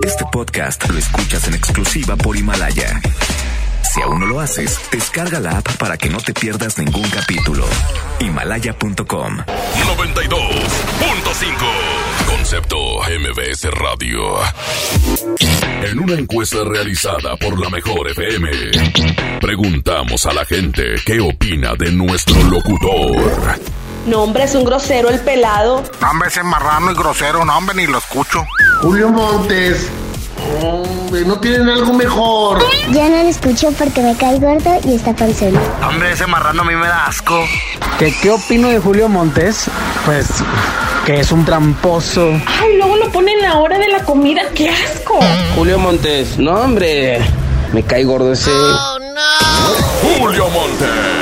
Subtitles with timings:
[0.00, 3.00] Este podcast lo escuchas en exclusiva por Himalaya.
[3.92, 7.64] Si aún no lo haces, descarga la app para que no te pierdas ningún capítulo.
[8.18, 9.46] Himalaya.com 92.5
[12.26, 14.22] Concepto MBS Radio.
[15.82, 18.50] En una encuesta realizada por la Mejor FM,
[19.40, 23.60] preguntamos a la gente qué opina de nuestro locutor.
[24.06, 25.82] No, hombre, es un grosero el pelado.
[26.00, 28.44] No, hombre, ese marrano y grosero, no, hombre, ni lo escucho.
[28.80, 29.88] Julio Montes.
[30.60, 32.58] Hombre, ¿no tienen algo mejor?
[32.90, 35.56] Ya no lo escucho porque me cae gordo y está panzón.
[35.88, 37.44] Hombre, ese marrano a mí me da asco.
[37.98, 39.66] ¿Qué, ¿Qué opino de Julio Montes?
[40.04, 40.26] Pues
[41.06, 42.28] que es un tramposo.
[42.60, 44.42] Ay, luego lo ponen en la hora de la comida.
[44.54, 45.18] ¡Qué asco!
[45.54, 47.20] Julio Montes, no, hombre.
[47.72, 48.50] Me cae gordo ese.
[50.02, 51.21] Julio Monte.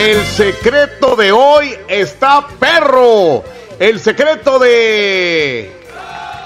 [0.00, 3.44] El secreto de hoy está perro.
[3.78, 5.70] El secreto de...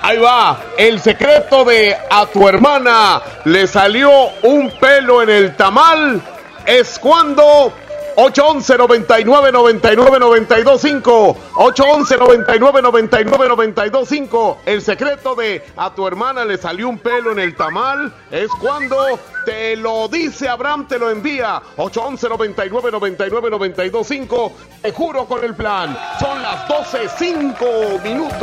[0.02, 0.60] Ahí va.
[0.76, 4.10] El secreto de a tu hermana le salió
[4.42, 6.20] un pelo en el tamal
[6.66, 7.72] es cuando
[8.16, 16.56] 811 99 99 925 811 99 99 925 El secreto de a tu hermana le
[16.58, 21.60] salió un pelo en el tamal es cuando te lo dice Abraham, te lo envía
[21.76, 25.96] 811 99 99 925 Te juro con el plan.
[26.18, 27.66] Son las 12 5
[28.02, 28.40] minutos.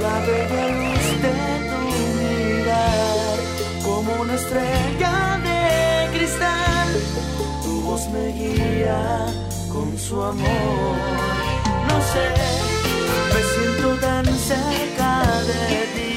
[0.00, 1.32] La bella luz de
[1.70, 1.78] tu
[2.18, 3.36] mirar,
[3.82, 5.29] como una estrella
[8.08, 9.26] me guía
[9.72, 10.96] con su amor.
[11.88, 12.26] No sé,
[13.32, 15.10] me siento tan cerca
[15.50, 16.09] de ti,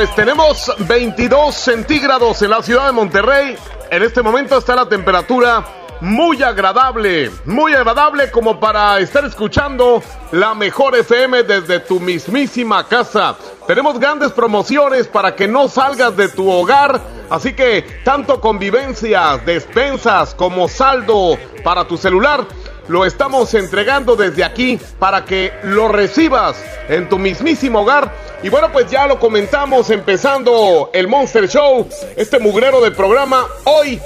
[0.00, 3.54] pues tenemos 22 centígrados en la ciudad de Monterrey.
[3.90, 5.62] En este momento está la temperatura
[6.00, 10.02] muy agradable, muy agradable como para estar escuchando
[10.32, 13.36] la mejor FM desde tu mismísima casa.
[13.66, 16.98] Tenemos grandes promociones para que no salgas de tu hogar,
[17.28, 22.46] así que tanto convivencias, despensas como saldo para tu celular
[22.90, 26.56] lo estamos entregando desde aquí para que lo recibas
[26.88, 28.12] en tu mismísimo hogar.
[28.42, 33.46] Y bueno, pues ya lo comentamos empezando el Monster Show, este mugrero de programa.
[33.62, 34.00] Hoy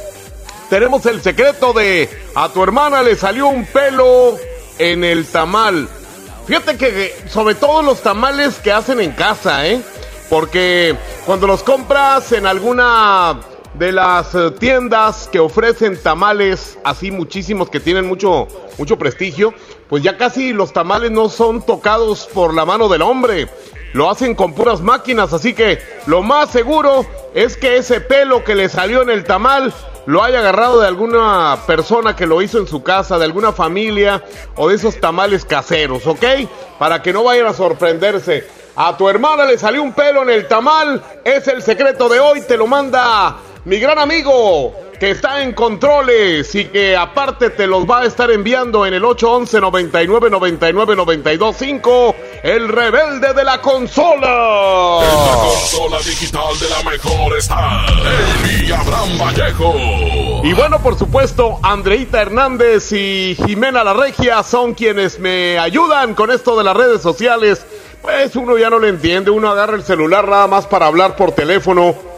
[0.69, 4.37] tenemos el secreto de a tu hermana le salió un pelo
[4.79, 5.89] en el tamal.
[6.47, 9.81] Fíjate que sobre todo los tamales que hacen en casa, ¿eh?
[10.29, 10.95] Porque
[11.25, 13.41] cuando los compras en alguna
[13.75, 18.47] de las eh, tiendas que ofrecen tamales, así muchísimos que tienen mucho,
[18.79, 19.53] mucho prestigio,
[19.89, 23.49] pues ya casi los tamales no son tocados por la mano del hombre.
[23.93, 28.55] Lo hacen con puras máquinas, así que lo más seguro es que ese pelo que
[28.55, 29.73] le salió en el tamal
[30.07, 34.23] lo haya agarrado de alguna persona que lo hizo en su casa, de alguna familia
[34.57, 36.25] o de esos tamales caseros, ¿ok?
[36.79, 38.47] Para que no vayan a sorprenderse.
[38.77, 42.43] A tu hermana le salió un pelo en el tamal, es el secreto de hoy,
[42.43, 47.89] te lo manda mi gran amigo que está en controles y que aparte te los
[47.89, 53.61] va a estar enviando en el 811 99 99 92 5 el rebelde de la
[53.61, 55.01] consola.
[55.03, 59.75] En la consola digital de la mejor está Amy Abraham Vallejo.
[60.45, 66.31] Y bueno, por supuesto, Andreita Hernández y Jimena La Regia son quienes me ayudan con
[66.31, 67.65] esto de las redes sociales.
[68.03, 71.33] Pues uno ya no le entiende, uno agarra el celular nada más para hablar por
[71.33, 72.14] teléfono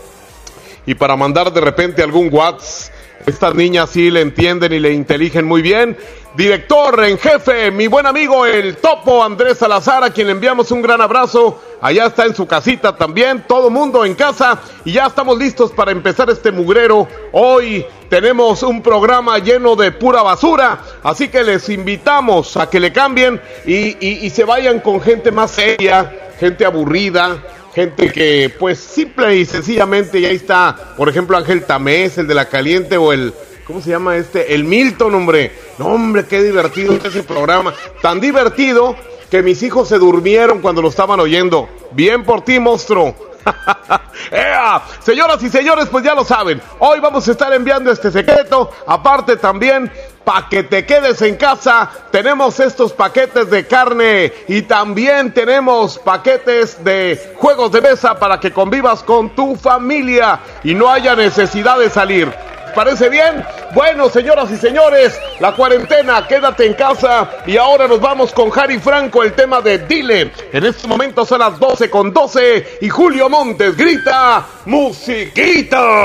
[0.86, 2.94] y para mandar de repente algún WhatsApp.
[3.26, 5.96] Estas niñas sí le entienden y le inteligen muy bien.
[6.36, 10.80] Director en jefe, mi buen amigo el topo Andrés Salazar, a quien le enviamos un
[10.80, 11.60] gran abrazo.
[11.80, 14.60] Allá está en su casita también, todo mundo en casa.
[14.84, 17.08] Y ya estamos listos para empezar este mugrero.
[17.32, 20.82] Hoy tenemos un programa lleno de pura basura.
[21.02, 25.32] Así que les invitamos a que le cambien y, y, y se vayan con gente
[25.32, 27.38] más seria, gente aburrida,
[27.76, 32.48] gente que pues simple y sencillamente ya está, por ejemplo Ángel Tamés, el de la
[32.48, 33.34] caliente o el
[33.66, 34.54] ¿cómo se llama este?
[34.54, 35.52] El Milton, hombre.
[35.78, 37.74] No, hombre, qué divertido ese programa.
[38.00, 38.96] Tan divertido
[39.30, 41.68] que mis hijos se durmieron cuando lo estaban oyendo.
[41.92, 43.14] Bien por ti, monstruo.
[44.30, 44.82] ¡Ea!
[45.00, 46.60] Señoras y señores, pues ya lo saben.
[46.78, 48.70] Hoy vamos a estar enviando este secreto.
[48.86, 49.90] Aparte también,
[50.24, 56.82] para que te quedes en casa, tenemos estos paquetes de carne y también tenemos paquetes
[56.82, 61.90] de juegos de mesa para que convivas con tu familia y no haya necesidad de
[61.90, 62.55] salir.
[62.76, 63.42] ¿Parece bien?
[63.72, 67.30] Bueno, señoras y señores, la cuarentena, quédate en casa.
[67.46, 70.30] Y ahora nos vamos con Harry Franco, el tema de Dile.
[70.52, 76.04] En este momento son las 12 con 12 y Julio Montes grita, musiquita.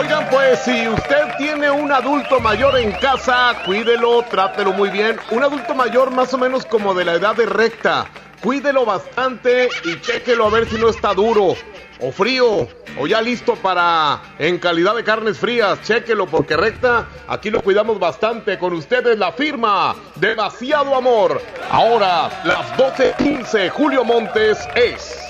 [0.00, 5.18] Oigan, pues si usted tiene un adulto mayor en casa, cuídelo, trátelo muy bien.
[5.30, 8.06] Un adulto mayor más o menos como de la edad de recta.
[8.40, 11.54] Cuídelo bastante y chéquelo a ver si no está duro
[12.00, 12.66] o frío
[12.98, 15.82] o ya listo para en calidad de carnes frías.
[15.82, 18.58] Chéquelo porque recta, aquí lo cuidamos bastante.
[18.58, 21.42] Con ustedes la firma Demasiado Amor.
[21.70, 25.29] Ahora, las 12.15, Julio Montes es.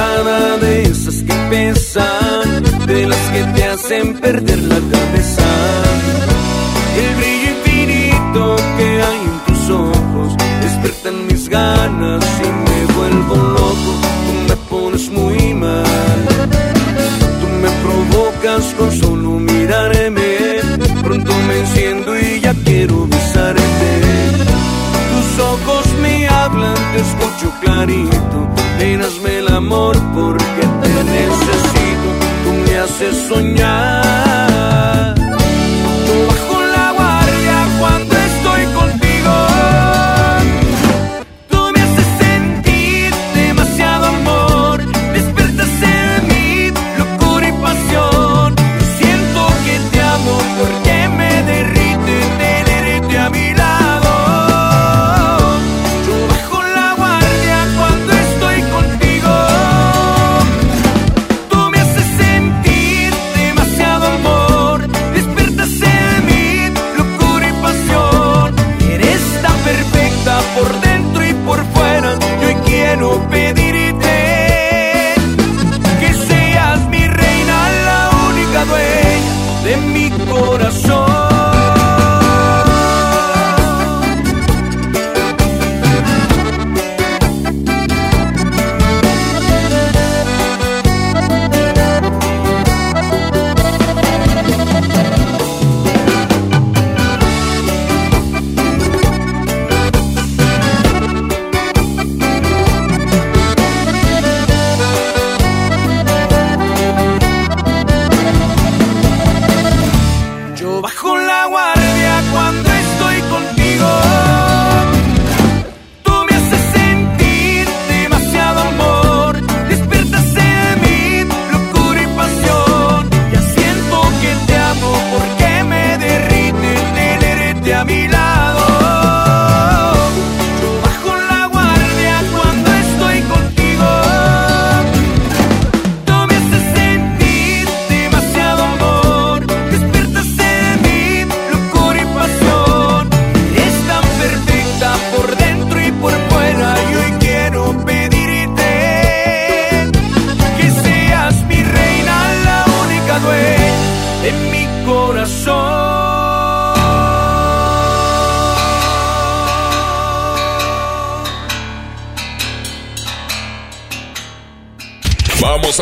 [0.00, 5.48] De esas que pesan, de las que te hacen perder la cabeza.
[6.96, 13.90] El brillo infinito que hay en tus ojos despertan mis ganas y me vuelvo loco.
[14.26, 16.20] Tú me pones muy mal,
[17.40, 20.60] tú me provocas con solo mirarme.
[21.02, 22.49] Pronto me enciendo y ya
[26.92, 28.48] te escucho clarito.
[28.78, 32.08] Ven, el amor porque te necesito.
[32.44, 35.19] Tú me haces soñar.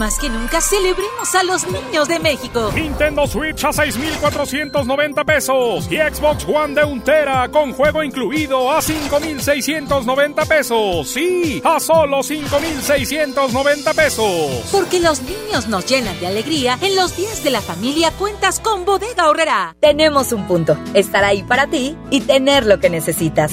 [0.00, 2.72] Más que nunca celebremos a los niños de México.
[2.74, 8.80] Nintendo Switch a 6,490 pesos y Xbox One de un tera con juego incluido a
[8.80, 11.06] 5,690 pesos.
[11.06, 14.70] Sí, a solo 5,690 pesos.
[14.72, 18.86] Porque los niños nos llenan de alegría, en los días de la familia cuentas con
[18.86, 19.76] Bodega Horrera.
[19.80, 23.52] Tenemos un punto, estar ahí para ti y tener lo que necesitas.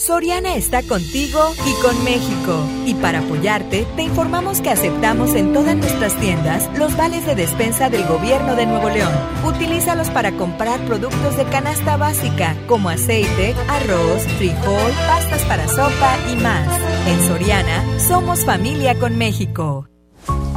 [0.00, 2.66] Soriana está contigo y con México.
[2.86, 7.90] Y para apoyarte, te informamos que aceptamos en todas nuestras tiendas los vales de despensa
[7.90, 9.12] del gobierno de Nuevo León.
[9.44, 16.36] Utilízalos para comprar productos de canasta básica, como aceite, arroz, frijol, pastas para sopa y
[16.36, 16.80] más.
[17.06, 19.89] En Soriana, somos familia con México.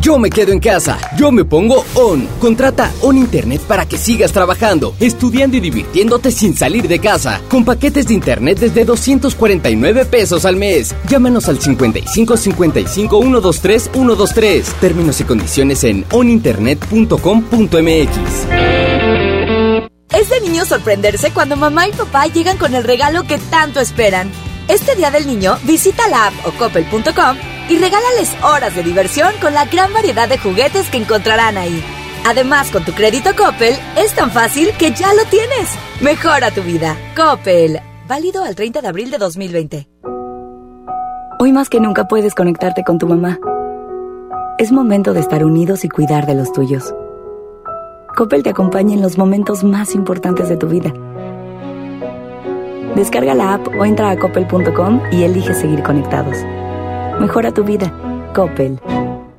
[0.00, 2.28] Yo me quedo en casa, yo me pongo ON.
[2.40, 7.40] Contrata ON Internet para que sigas trabajando, estudiando y divirtiéndote sin salir de casa.
[7.48, 10.94] Con paquetes de Internet desde 249 pesos al mes.
[11.08, 14.66] Llámanos al 55 55 123 123.
[14.80, 18.16] Términos y condiciones en oninternet.com.mx.
[20.14, 24.30] Es de niño sorprenderse cuando mamá y papá llegan con el regalo que tanto esperan.
[24.68, 29.54] Este día del niño, visita la app o coppel.com y regálales horas de diversión con
[29.54, 31.82] la gran variedad de juguetes que encontrarán ahí.
[32.26, 35.70] Además, con tu crédito Coppel, es tan fácil que ya lo tienes.
[36.00, 36.96] Mejora tu vida.
[37.16, 37.80] Coppel.
[38.08, 39.88] Válido al 30 de abril de 2020.
[41.38, 43.38] Hoy más que nunca puedes conectarte con tu mamá.
[44.58, 46.94] Es momento de estar unidos y cuidar de los tuyos.
[48.16, 50.92] Coppel te acompaña en los momentos más importantes de tu vida.
[52.96, 56.36] Descarga la app o entra a coppel.com y elige seguir conectados.
[57.20, 57.92] Mejora tu vida.
[58.34, 58.78] Coppel.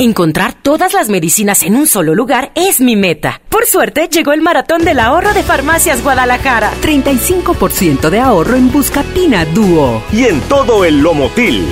[0.00, 3.42] Encontrar todas las medicinas en un solo lugar es mi meta.
[3.50, 6.72] Por suerte, llegó el maratón del ahorro de Farmacias Guadalajara.
[6.80, 10.02] 35% de ahorro en Buscapina Dúo.
[10.10, 11.66] Y en todo el Lomotil.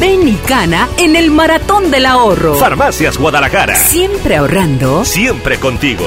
[0.00, 2.54] Ven y cana en el maratón del ahorro.
[2.54, 3.74] Farmacias Guadalajara.
[3.76, 5.04] Siempre ahorrando.
[5.04, 6.06] Siempre contigo.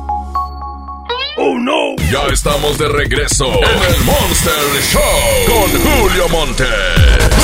[1.37, 1.95] ¡Oh no!
[2.11, 5.01] Ya estamos de regreso en el Monster Show
[5.47, 6.65] con Julio Monte.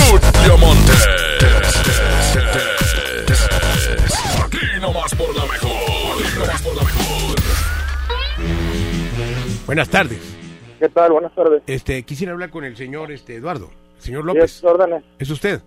[0.10, 0.92] Julio Monte.
[4.44, 5.72] Aquí nomás por la mejor.
[5.72, 7.36] Aquí nomás por la mejor.
[9.66, 10.20] Buenas tardes.
[10.80, 11.12] ¿Qué tal?
[11.12, 11.64] Buenas tardes.
[11.68, 13.72] Este, quisiera hablar con el señor este, Eduardo.
[14.00, 14.64] Señor Sí, López.
[14.64, 15.04] órdenes.
[15.18, 15.62] ¿Es usted?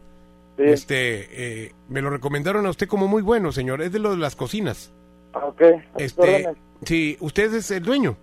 [0.57, 0.63] Sí.
[0.65, 3.83] Este, eh, me lo recomendaron a usted como muy bueno, señor.
[3.83, 4.93] Es de lo de las cocinas.
[5.33, 5.63] Ah, Ok,
[5.97, 6.49] Este,
[6.85, 8.17] sí, usted es el dueño.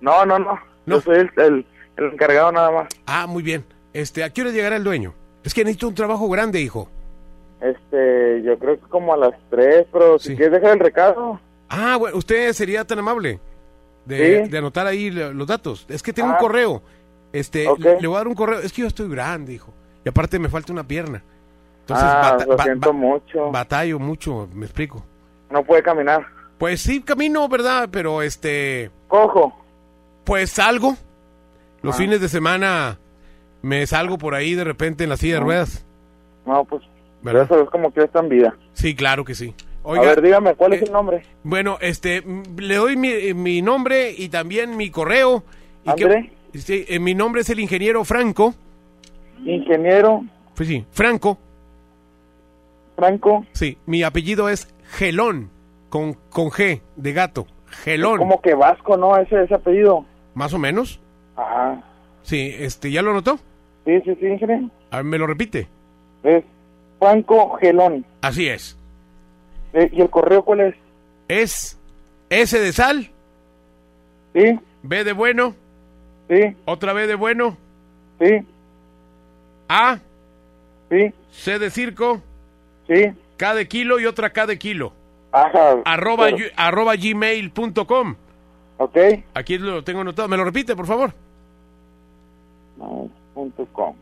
[0.00, 0.58] No, no, no.
[0.86, 2.88] Yo soy el, el- el encargado nada más.
[3.06, 3.64] Ah, muy bien.
[3.92, 5.14] Este, ¿a qué hora llegará el dueño?
[5.44, 6.88] Es que necesito un trabajo grande, hijo.
[7.60, 11.40] Este, yo creo que como a las 3, pero si quieres dejar el recado.
[11.68, 13.38] Ah, bueno, usted sería tan amable
[14.04, 14.50] de, Sí.
[14.50, 15.86] de anotar ahí lo- los datos.
[15.88, 16.32] Es que tengo Ah.
[16.32, 16.82] un correo.
[17.32, 17.78] Este, Ok.
[18.00, 18.58] le, voy a dar un correo.
[18.60, 19.72] Es que yo estoy grande, hijo.
[20.04, 21.22] Y aparte me falta una pierna.
[21.80, 23.50] Entonces, ah, lo siento mucho.
[23.50, 25.04] batallo mucho, me explico.
[25.52, 26.26] No puede caminar.
[26.58, 27.88] Pues sí, camino, ¿verdad?
[27.92, 28.90] Pero este...
[29.08, 29.52] Cojo.
[30.24, 30.96] Pues salgo.
[31.82, 31.98] Los Ah.
[31.98, 32.98] fines de semana
[33.60, 35.44] me salgo por ahí de repente en la silla de Ah.
[35.44, 35.84] ruedas.
[36.46, 36.82] No, pues,
[37.22, 37.44] ¿Verdad?
[37.44, 38.56] eso es como que está en vida.
[38.72, 39.54] Sí, claro que sí.
[39.84, 41.22] a ver, dígame, ¿cuál es eh, el nombre?
[41.42, 42.22] Bueno, este,
[42.56, 45.42] le doy mi, eh, mi nombre y también mi correo.
[45.84, 46.32] Y que- ¿André?
[46.54, 48.54] sí, eh, mi nombre es el ingeniero Franco.
[49.44, 50.22] Ingeniero
[50.54, 51.36] Pues sí, Franco.
[52.96, 53.44] Franco.
[53.52, 55.50] Sí, mi apellido es Gelón,
[55.88, 57.46] con, con G, de gato.
[57.66, 58.18] Gelón.
[58.18, 59.16] Como que Vasco, ¿no?
[59.16, 60.04] Ese, ese apellido.
[60.34, 61.00] Más o menos.
[61.36, 61.82] Ajá.
[62.22, 63.38] Sí, este, ¿ya lo notó?
[63.84, 64.68] Sí, sí, sí, ingeniero.
[64.90, 65.66] A ver, me lo repite.
[66.22, 66.44] Es
[66.98, 68.04] Franco Gelón.
[68.20, 68.78] Así es.
[69.72, 70.74] Eh, ¿Y el correo cuál es?
[71.28, 71.78] Es
[72.28, 73.10] S de sal.
[74.34, 74.60] Sí.
[74.82, 75.54] B de bueno.
[76.28, 76.54] Sí.
[76.66, 77.56] Otra B de bueno.
[78.20, 78.46] Sí.
[79.68, 79.98] A.
[80.90, 81.12] Sí.
[81.30, 82.20] C de circo.
[82.86, 83.10] Sí.
[83.36, 84.92] K de kilo y otra K de kilo.
[85.32, 85.76] Ajá.
[85.84, 88.16] Arroba, pero- arroba gmail.com.
[88.78, 88.96] Ok.
[89.34, 90.28] Aquí lo tengo anotado.
[90.28, 91.12] ¿Me lo repite, por favor?
[92.76, 93.94] No, punto com.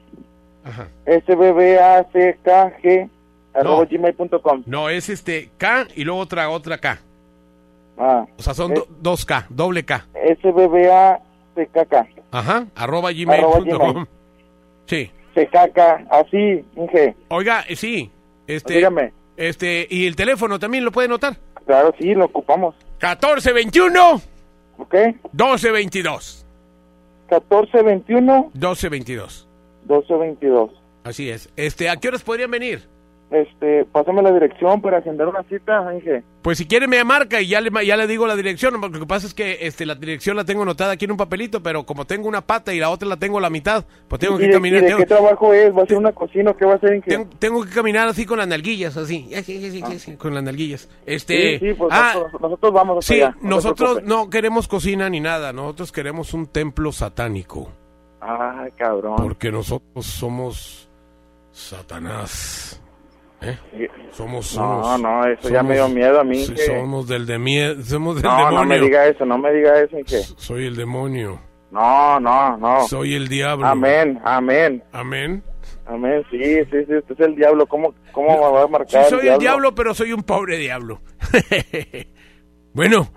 [0.65, 0.89] Ajá.
[1.07, 3.11] sbbACKG
[3.55, 3.89] arroba No.
[3.89, 4.63] gmail.com.
[4.67, 6.99] No, es este K y luego otra, otra K.
[7.99, 8.25] Ah.
[8.39, 10.07] O sea, son do- dos K, doble K.
[10.43, 11.95] sbbACKK.
[12.33, 13.95] Ajá, arroba Arroba gmail.com.
[13.95, 14.07] gmail.
[14.87, 15.11] Sí.
[15.35, 15.79] CKK,
[16.11, 17.15] así, Inge.
[17.29, 18.11] Oiga, eh, sí.
[18.47, 19.13] Este, Dígame.
[19.41, 21.35] Este, y el teléfono también lo puede notar.
[21.65, 22.75] Claro, sí, lo ocupamos.
[23.01, 24.21] 1421
[24.77, 24.95] ¿Ok?
[25.33, 26.45] 1222.
[27.31, 29.49] 1421 1222.
[29.89, 30.71] 1222.
[31.05, 31.49] Así es.
[31.57, 32.87] Este, ¿a qué horas podrían venir?
[33.31, 36.25] Este, pásame la dirección para agendar una cita, Inge.
[36.43, 38.81] Pues si quiere me marca y ya le, ya le digo la dirección.
[38.81, 41.63] Lo que pasa es que este, la dirección la tengo anotada aquí en un papelito,
[41.63, 44.35] pero como tengo una pata y la otra la tengo a la mitad, pues tengo
[44.35, 44.79] ¿Y que de, caminar.
[44.81, 45.73] y de tengo, qué trabajo es?
[45.77, 48.37] ¿Va a ser una cocina qué va a ser, tengo- tengo que caminar así con
[48.39, 49.33] las nalguillas, así.
[49.33, 50.89] Así, así, así, con las nalguillas.
[51.07, 53.37] Este, Sí, sí, pues ah, nosotros, nosotros vamos hasta sí, allá.
[53.43, 55.53] no nosotros no queremos cocina ni nada.
[55.53, 57.71] Nosotros queremos un templo satánico.
[58.21, 59.15] Ay, cabrón.
[59.19, 60.89] Porque nosotros somos
[61.53, 62.83] Satanás.
[63.43, 63.59] ¿Eh?
[64.13, 67.09] Somos, No, somos- no, eso ya somos- me dio miedo a mí, sí, que- somos
[67.09, 68.59] del de mie- somos del No, demonio.
[68.61, 70.23] no me diga eso, no me diga eso, Inge.
[70.37, 71.41] Soy el demonio.
[71.71, 72.87] No, no, no.
[72.89, 73.67] Soy el diablo.
[73.67, 74.83] Amén, amén.
[74.93, 75.43] Amén.
[75.87, 77.67] Amén, sí, sí, sí, usted es el diablo.
[77.67, 81.01] ¿Cómo, cómo va a Sí, marcar soy el diablo, pero soy un pobre diablo.
[82.75, 83.09] bueno.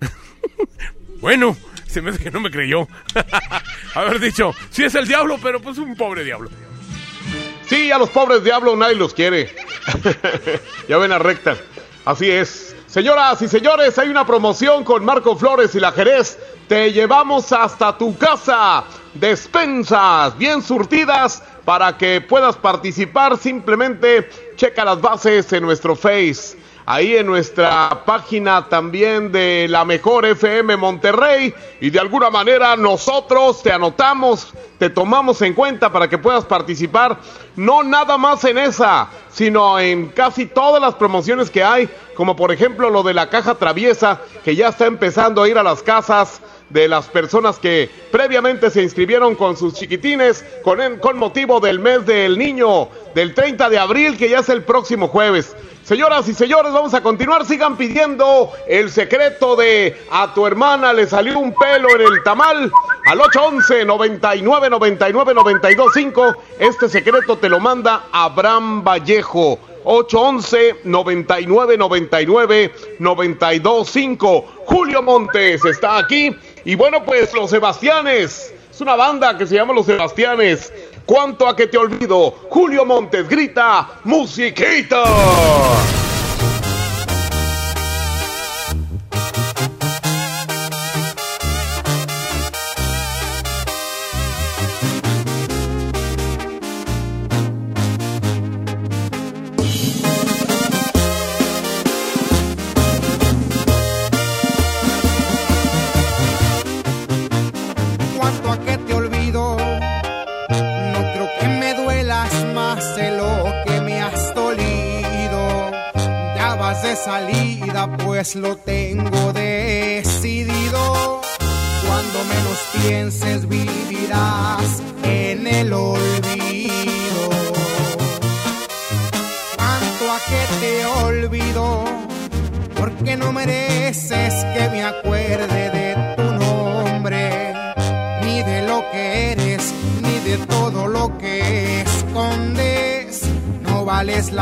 [1.20, 1.56] bueno.
[1.86, 2.86] Se me hace que no me creyó.
[3.94, 6.48] Haber dicho, sí es el diablo, pero pues un pobre diablo.
[7.72, 9.48] Sí, a los pobres diablos nadie los quiere.
[10.90, 11.56] ya ven a recta.
[12.04, 12.76] Así es.
[12.86, 16.38] Señoras y señores, hay una promoción con Marco Flores y la Jerez.
[16.68, 18.84] Te llevamos hasta tu casa.
[19.14, 23.38] Despensas bien surtidas para que puedas participar.
[23.38, 26.58] Simplemente checa las bases en nuestro Face.
[26.84, 31.54] Ahí en nuestra página también de la mejor FM Monterrey.
[31.80, 37.18] Y de alguna manera nosotros te anotamos, te tomamos en cuenta para que puedas participar.
[37.54, 41.88] No nada más en esa, sino en casi todas las promociones que hay.
[42.16, 45.62] Como por ejemplo lo de la caja traviesa, que ya está empezando a ir a
[45.62, 46.40] las casas
[46.72, 52.38] de las personas que previamente se inscribieron con sus chiquitines con, motivo del mes del
[52.38, 55.54] niño del 30 de abril que ya es el próximo jueves.
[55.84, 57.44] Señoras y señores, vamos a continuar.
[57.44, 62.70] Sigan pidiendo el secreto de a tu hermana le salió un pelo en el tamal
[63.06, 66.36] al 811 99 99 92 5.
[66.60, 69.58] Este secreto te lo manda Abraham Vallejo.
[69.84, 74.44] 811 99 99 92 5.
[74.66, 76.34] Julio Montes está aquí.
[76.64, 78.52] Y bueno, pues los Sebastianes.
[78.70, 80.72] Es una banda que se llama Los Sebastianes.
[81.04, 82.30] ¿Cuánto a que te olvido?
[82.48, 85.04] Julio Montes grita, musiquita.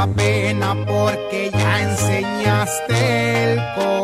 [0.00, 3.99] La pena porque ya enseñaste el.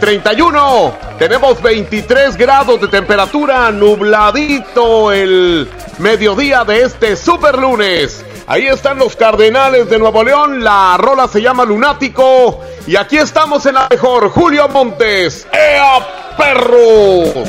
[0.00, 1.18] 12.31.
[1.18, 8.24] Tenemos 23 grados de temperatura, nubladito el mediodía de este super lunes.
[8.46, 10.62] Ahí están los Cardenales de Nuevo León.
[10.62, 12.60] La rola se llama Lunático.
[12.86, 14.28] Y aquí estamos en la mejor.
[14.30, 15.46] Julio Montes.
[15.52, 15.98] ¡Ea,
[16.36, 17.48] perros!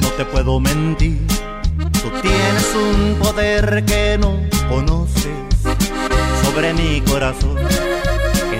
[0.00, 1.18] No te puedo mentir,
[1.92, 5.26] tú tienes un poder que no conoces
[6.42, 7.56] sobre mi corazón,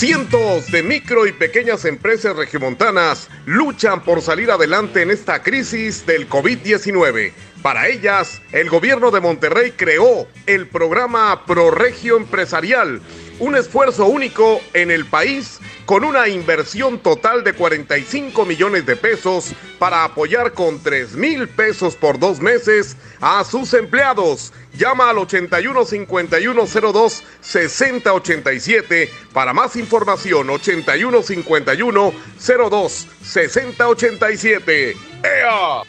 [0.00, 6.26] Cientos de micro y pequeñas empresas regiomontanas luchan por salir adelante en esta crisis del
[6.26, 7.34] COVID-19.
[7.60, 13.02] Para ellas, el gobierno de Monterrey creó el programa ProRegio Empresarial,
[13.40, 19.52] un esfuerzo único en el país con una inversión total de 45 millones de pesos
[19.80, 24.52] para apoyar con 3 mil pesos por dos meses a sus empleados.
[24.72, 34.96] Llama al 81 51 02 60 87 para más información 81 51 02 60 87.
[35.24, 35.82] ¡Ea!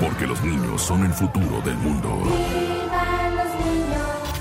[0.00, 2.47] Porque los niños son el futuro del mundo.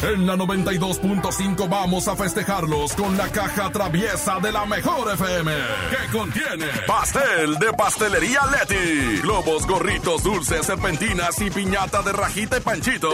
[0.02, 5.52] En la 92.5 vamos a festejarlos con la caja traviesa de la mejor FM,
[5.90, 12.62] que contiene pastel de pastelería Leti, globos, gorritos, dulces, serpentinas y piñata de rajita y
[12.62, 13.10] panchito.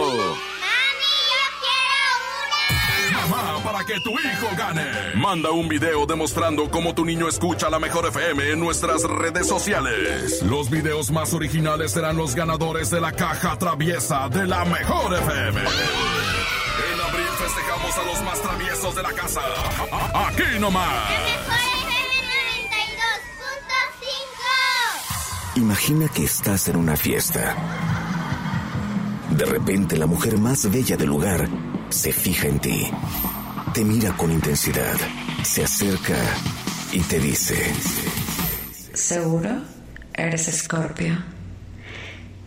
[3.14, 4.84] Mamá, para que tu hijo gane.
[5.14, 10.42] Manda un video demostrando cómo tu niño escucha la mejor FM en nuestras redes sociales.
[10.42, 15.62] Los videos más originales serán los ganadores de la caja traviesa de la mejor FM.
[17.54, 19.40] Festejamos a los más traviesos de la casa.
[20.26, 21.08] Aquí nomás.
[25.54, 27.54] Imagina que estás en una fiesta.
[29.30, 31.48] De repente la mujer más bella del lugar
[31.90, 32.90] se fija en ti.
[33.72, 34.96] Te mira con intensidad.
[35.44, 36.18] Se acerca
[36.90, 37.72] y te dice...
[38.94, 39.62] ¿Seguro?
[40.12, 41.18] Eres Escorpio.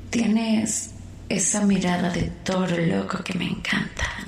[0.10, 0.90] Tienes
[1.30, 4.27] esa mirada de toro loco que me encanta.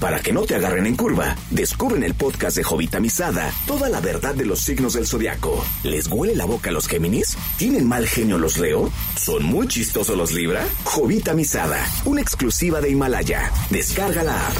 [0.00, 4.00] Para que no te agarren en curva, descubren el podcast de Jovita Misada, toda la
[4.00, 5.64] verdad de los signos del zodiaco.
[5.82, 7.36] ¿Les huele la boca a los Géminis?
[7.56, 8.90] ¿Tienen mal genio los Leo?
[9.16, 10.64] ¿Son muy chistosos los Libra?
[10.84, 13.50] Jovita Misada, una exclusiva de Himalaya.
[13.70, 14.56] Descarga la app.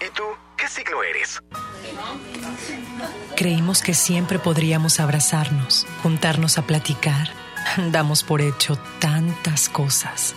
[0.00, 0.22] ¿Y tú?
[0.56, 1.40] ¿Qué signo eres?
[3.36, 7.30] Creímos que siempre podríamos abrazarnos, juntarnos a platicar.
[7.92, 10.34] Damos por hecho tantas cosas,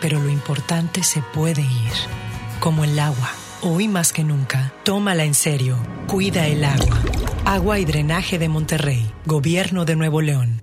[0.00, 1.92] pero lo importante se puede ir,
[2.64, 3.30] como el agua.
[3.60, 5.76] Hoy más que nunca, tómala en serio.
[6.06, 6.98] Cuida el agua.
[7.44, 10.62] Agua y Drenaje de Monterrey, Gobierno de Nuevo León.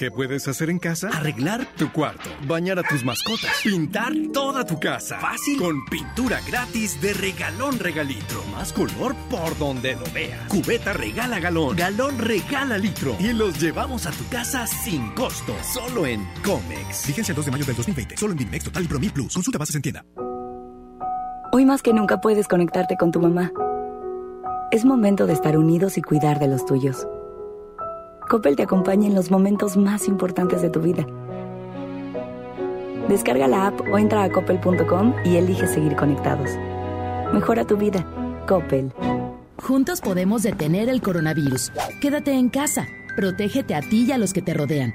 [0.00, 1.10] ¿Qué puedes hacer en casa?
[1.12, 5.18] Arreglar tu cuarto, bañar a tus mascotas, pintar toda tu casa.
[5.18, 5.58] Fácil.
[5.58, 8.42] Con pintura gratis de regalón regalitro.
[8.50, 10.48] Más color por donde lo veas.
[10.48, 13.14] Cubeta regala galón, galón regala litro.
[13.20, 15.54] Y los llevamos a tu casa sin costo.
[15.62, 17.04] Solo en Comex.
[17.04, 18.16] Fíjense el 2 de mayo del 2020.
[18.16, 19.34] Solo en Dimex Total y Promil Plus.
[19.34, 20.02] Consulta bases en tienda.
[21.52, 23.52] Hoy más que nunca puedes conectarte con tu mamá.
[24.70, 27.06] Es momento de estar unidos y cuidar de los tuyos.
[28.30, 31.04] Coppel te acompaña en los momentos más importantes de tu vida.
[33.08, 36.48] Descarga la app o entra a coppel.com y elige seguir conectados.
[37.34, 38.06] Mejora tu vida.
[38.46, 38.92] Coppel.
[39.60, 41.72] Juntos podemos detener el coronavirus.
[42.00, 42.86] Quédate en casa.
[43.16, 44.94] Protégete a ti y a los que te rodean.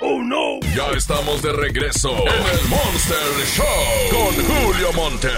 [0.00, 0.60] ¡Oh, no!
[0.74, 3.16] Ya estamos de regreso en el Monster
[3.46, 3.64] Show
[4.10, 5.28] con Julio Monte.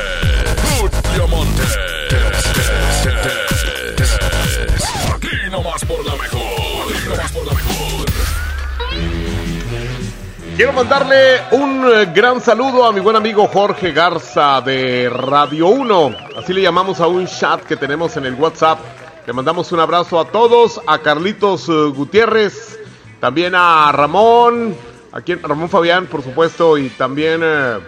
[0.81, 1.63] Julio Monte.
[5.15, 6.93] Aquí nomás por la mejor.
[6.93, 8.07] Aquí nomás por la mejor.
[10.57, 16.17] Quiero mandarle un eh, gran saludo a mi buen amigo Jorge Garza de Radio 1.
[16.37, 18.81] Así le llamamos a un chat que tenemos en el WhatsApp.
[19.25, 22.78] Le mandamos un abrazo a todos, a Carlitos eh, Gutiérrez,
[23.21, 24.75] también a Ramón,
[25.12, 27.79] a Ramón Fabián, por supuesto, y también eh,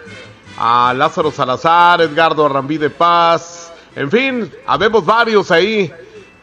[0.57, 3.71] a Lázaro Salazar, Edgardo Arrambí de Paz.
[3.95, 5.91] En fin, habemos varios ahí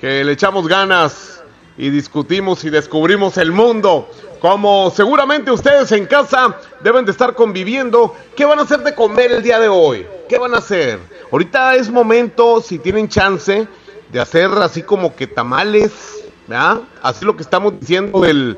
[0.00, 1.42] que le echamos ganas
[1.76, 4.08] y discutimos y descubrimos el mundo.
[4.40, 9.32] Como seguramente ustedes en casa deben de estar conviviendo, ¿qué van a hacer de comer
[9.32, 10.06] el día de hoy?
[10.28, 11.00] ¿Qué van a hacer?
[11.32, 13.66] Ahorita es momento, si tienen chance,
[14.12, 16.80] de hacer así como que tamales, ¿verdad?
[17.02, 18.56] Así lo que estamos diciendo del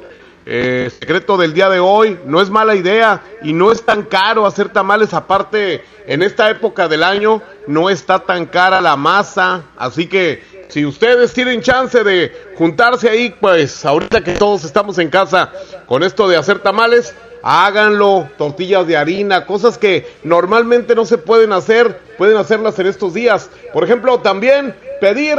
[0.53, 2.19] eh, secreto del día de hoy.
[2.25, 5.15] No es mala idea y no es tan caro hacer tamales.
[5.15, 9.63] Aparte, en esta época del año no está tan cara la masa.
[9.79, 15.09] Así que si ustedes tienen chance de juntarse ahí, pues ahorita que todos estamos en
[15.09, 15.53] casa
[15.87, 21.53] con esto de hacer tamales, háganlo, tortillas de harina, cosas que normalmente no se pueden
[21.53, 23.51] hacer, pueden hacerlas en estos días.
[23.73, 25.39] Por ejemplo, también pedir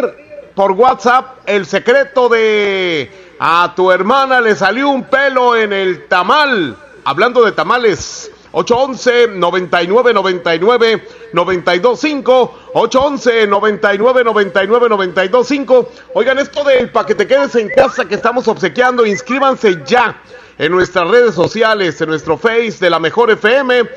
[0.56, 3.10] por WhatsApp el secreto de
[3.44, 6.78] a tu hermana le salió un pelo en el tamal.
[7.04, 17.08] Hablando de tamales, 811 99 99 925 811 99 99 925 Oigan, esto del para
[17.08, 20.22] que te quedes en casa que estamos obsequiando, inscríbanse ya
[20.60, 23.90] en nuestras redes sociales, en nuestro Face de la Mejor FM.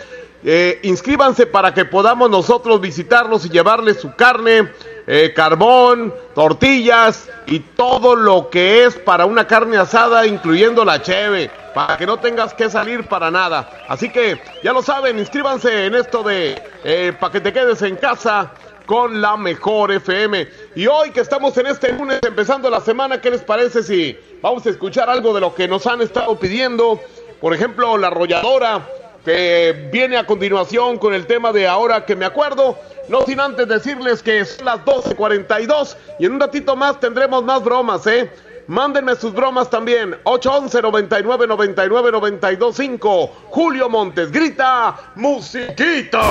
[0.46, 4.70] Eh, inscríbanse para que podamos nosotros visitarlos y llevarles su carne,
[5.06, 11.50] eh, carbón, tortillas y todo lo que es para una carne asada, incluyendo la cheve,
[11.74, 13.70] para que no tengas que salir para nada.
[13.88, 17.96] Así que ya lo saben, inscríbanse en esto de eh, para que te quedes en
[17.96, 18.52] casa
[18.86, 20.48] con la mejor FM.
[20.74, 24.66] Y hoy que estamos en este lunes empezando la semana, ¿qué les parece si vamos
[24.66, 27.00] a escuchar algo de lo que nos han estado pidiendo?
[27.40, 28.86] Por ejemplo, la arrolladora
[29.24, 32.78] que viene a continuación con el tema de ahora que me acuerdo.
[33.08, 37.62] No sin antes decirles que son las 12.42 y en un ratito más tendremos más
[37.62, 38.30] bromas, ¿eh?
[38.66, 40.16] Mándenme sus bromas también.
[40.24, 43.30] 811 99 99 925.
[43.50, 46.22] Julio Montes grita musiquita.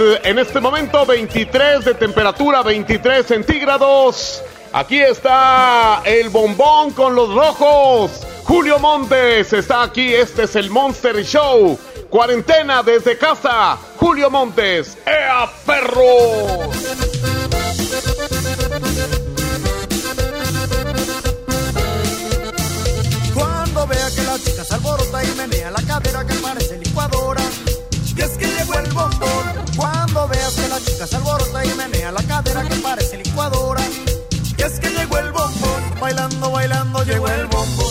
[0.00, 4.42] En este momento 23 de temperatura, 23 centígrados.
[4.72, 8.26] Aquí está el bombón con los rojos.
[8.44, 10.14] Julio Montes está aquí.
[10.14, 11.78] Este es el Monster Show.
[12.08, 13.76] Cuarentena desde casa.
[13.96, 14.96] Julio Montes.
[15.06, 16.70] ¡Ea, perro!
[23.34, 27.42] Cuando vea que la chica se alborota y menea la cadera que parece licuadora.
[28.16, 29.39] Y es que llegó el bombón.
[30.70, 33.82] La chica se alborota y menea la cadera que parece licuadora.
[34.56, 36.00] Y es que llegó el bombón.
[36.00, 37.89] Bailando, bailando, llegó el bombón.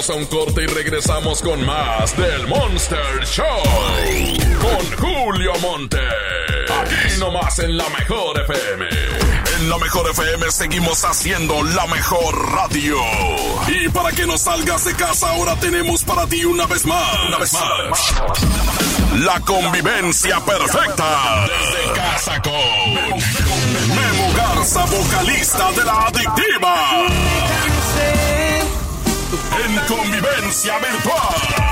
[0.00, 3.44] Vamos a un corte y regresamos con más del Monster Show.
[4.58, 5.98] Con Julio Monte.
[6.80, 8.88] Aquí nomás en la mejor FM.
[9.58, 12.96] En la mejor FM seguimos haciendo la mejor radio.
[13.68, 17.18] Y para que no salgas de casa, ahora tenemos para ti una vez más.
[17.28, 18.14] Una vez más.
[19.18, 21.46] La convivencia perfecta.
[21.46, 22.94] Desde casa con
[23.94, 27.59] Memo Garza, vocalista de la adictiva.
[29.52, 31.70] En convivencia virtual.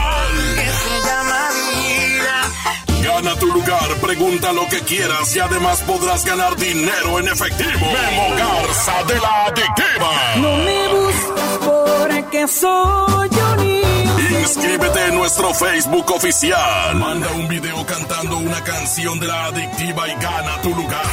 [3.02, 7.86] Gana tu lugar, pregunta lo que quieras y además podrás ganar dinero en efectivo.
[7.86, 10.10] Memo Garza de la adictiva.
[10.36, 13.78] No me buscas porque soy un
[14.40, 16.96] Inscríbete en nuestro Facebook oficial.
[16.96, 21.06] Manda un video cantando una canción de la adictiva y gana tu lugar.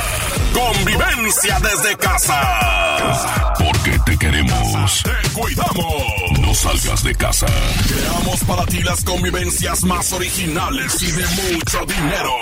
[0.53, 3.53] Convivencia desde casa.
[3.57, 5.03] Porque te queremos.
[5.03, 6.39] Te cuidamos.
[6.39, 7.45] No salgas de casa.
[7.87, 12.33] Creamos para ti las convivencias más originales y de mucho dinero.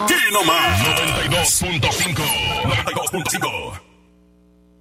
[0.00, 0.80] Aquí nomás.
[1.30, 1.80] 92.5.
[2.64, 3.89] 92.5.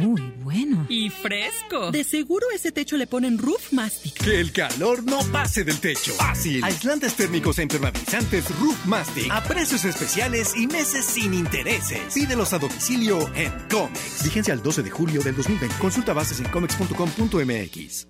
[0.00, 0.86] Muy bueno.
[0.88, 1.90] Y fresco.
[1.90, 4.14] De seguro ese techo le ponen Roof Mastic.
[4.14, 6.12] Que el calor no pase del techo.
[6.14, 6.64] Fácil.
[6.64, 12.12] Aislantes térmicos e impermeabilizantes Roof Mastic a precios especiales y meses sin intereses.
[12.14, 14.24] Pídelos a domicilio en Comex.
[14.24, 15.76] Vigencia al 12 de julio del 2020.
[15.78, 18.09] Consulta bases en comex.com.mx.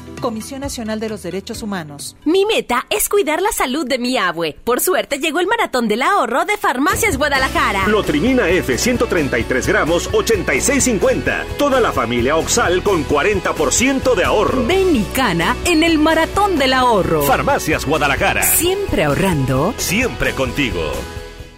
[0.21, 2.15] Comisión Nacional de los Derechos Humanos.
[2.23, 4.55] Mi meta es cuidar la salud de mi abue.
[4.63, 7.87] Por suerte llegó el maratón del ahorro de Farmacias Guadalajara.
[7.87, 11.45] Lotrimina F 133 gramos 86.50.
[11.57, 14.65] Toda la familia Oxal con 40% de ahorro.
[14.65, 17.23] Ven y cana en el maratón del ahorro.
[17.23, 18.43] Farmacias Guadalajara.
[18.43, 19.73] Siempre ahorrando.
[19.77, 20.91] Siempre contigo.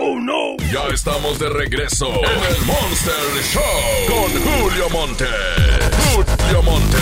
[0.00, 0.56] ¡Oh, no!
[0.72, 3.62] Ya estamos de regreso en el Monster Show
[4.06, 5.24] con Julio Monte.
[6.14, 6.96] Julio Monte.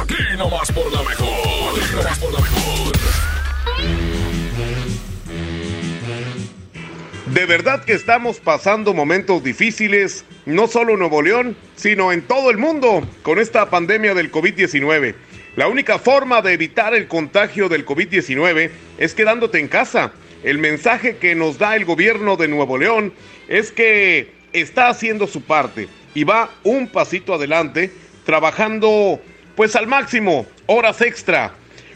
[0.00, 1.80] Aquí nomás por la mejor.
[1.82, 2.92] Aquí nomás por la mejor.
[7.34, 12.50] De verdad que estamos pasando momentos difíciles, no solo en Nuevo León, sino en todo
[12.50, 15.16] el mundo, con esta pandemia del COVID-19.
[15.56, 20.12] La única forma de evitar el contagio del COVID-19 es quedándote en casa.
[20.44, 23.12] El mensaje que nos da el gobierno de Nuevo León
[23.48, 27.90] es que está haciendo su parte y va un pasito adelante,
[28.24, 29.20] trabajando
[29.56, 31.52] pues al máximo, horas extra,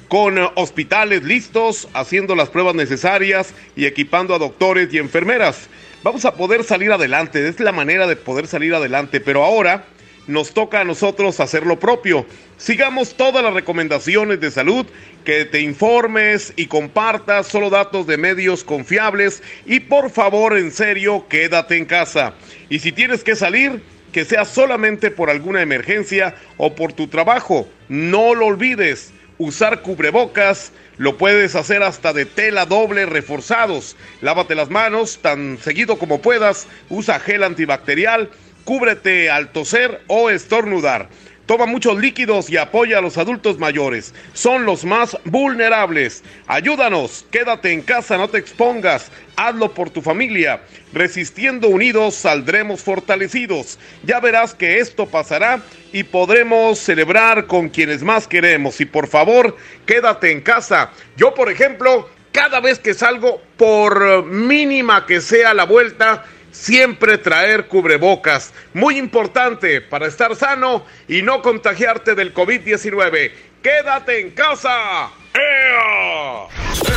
[0.09, 5.69] con hospitales listos, haciendo las pruebas necesarias y equipando a doctores y enfermeras.
[6.03, 9.87] Vamos a poder salir adelante, es la manera de poder salir adelante, pero ahora
[10.27, 12.27] nos toca a nosotros hacer lo propio.
[12.57, 14.87] Sigamos todas las recomendaciones de salud,
[15.25, 21.27] que te informes y compartas solo datos de medios confiables y por favor, en serio,
[21.29, 22.35] quédate en casa.
[22.69, 27.69] Y si tienes que salir, que sea solamente por alguna emergencia o por tu trabajo.
[27.89, 33.97] No lo olvides, usar cubrebocas lo puedes hacer hasta de tela doble reforzados.
[34.21, 38.31] Lávate las manos tan seguido como puedas, usa gel antibacterial,
[38.65, 41.09] cúbrete al toser o estornudar.
[41.47, 44.15] Toma muchos líquidos y apoya a los adultos mayores.
[44.33, 46.25] Son los más vulnerables.
[46.47, 49.11] Ayúdanos, quédate en casa, no te expongas.
[49.37, 50.63] Hazlo por tu familia.
[50.95, 53.79] Resistiendo unidos saldremos fortalecidos.
[54.05, 55.61] Ya verás que esto pasará
[55.93, 58.81] y podremos celebrar con quienes más queremos.
[58.81, 59.55] Y por favor,
[59.85, 60.93] quédate en casa.
[61.19, 66.25] Yo, por ejemplo, cada vez que salgo, por mínima que sea la vuelta,
[66.55, 68.55] siempre traer cubrebocas.
[68.73, 73.33] Muy importante para estar sano y no contagiarte del COVID-19.
[73.63, 75.11] Quédate en casa.
[75.35, 76.47] ¡Ea!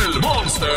[0.06, 0.70] El Monster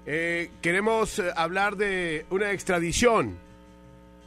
[0.05, 3.37] eh, queremos eh, hablar de una extradición.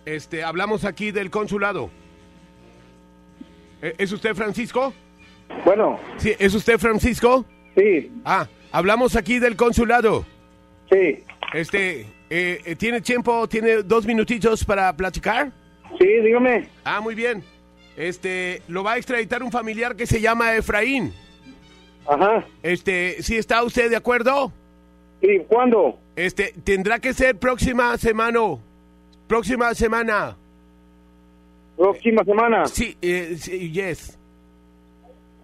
[0.09, 1.91] Este, hablamos aquí del consulado.
[3.83, 4.95] Eh, ¿Es usted Francisco?
[5.67, 6.01] Bueno.
[6.17, 7.45] Sí, ¿es usted Francisco?
[7.77, 8.11] Sí.
[8.25, 10.25] Ah, hablamos aquí del consulado.
[10.91, 11.25] Sí.
[11.53, 15.53] Este, eh, eh, ¿tiene tiempo, tiene dos minutitos para platicar?
[15.99, 16.69] Sí, dígame.
[16.85, 17.45] Ah, muy bien.
[17.95, 21.13] Este, lo va a extraditar un familiar que se llama Efraín.
[22.07, 22.47] Ajá.
[22.63, 24.55] Este, ¿sí está usted de acuerdo?
[25.21, 25.99] Sí, ¿cuándo?
[26.17, 28.59] Este, tendrá que ser próxima semana.
[29.29, 30.37] Próxima semana.
[31.77, 32.67] ¿Próxima semana?
[32.67, 34.19] Sí, eh, sí, yes.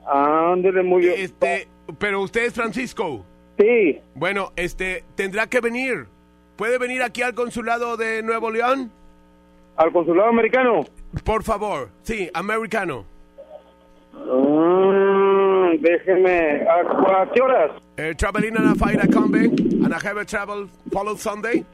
[0.06, 1.14] Ándele muy bien.
[1.18, 1.68] Este,
[1.98, 3.24] pero usted es Francisco.
[3.58, 4.00] Sí.
[4.14, 6.06] Bueno, este, tendrá que venir.
[6.56, 8.90] ¿Puede venir aquí al consulado de Nuevo León?
[9.76, 10.84] ¿Al consulado americano?
[11.24, 13.04] Por favor, sí, americano.
[14.12, 16.62] Mm, déjeme.
[16.68, 17.70] ¿A, a qué horas?
[17.98, 19.46] Uh, traveling on a flight combi
[19.84, 21.64] and I have a travel follow Sunday.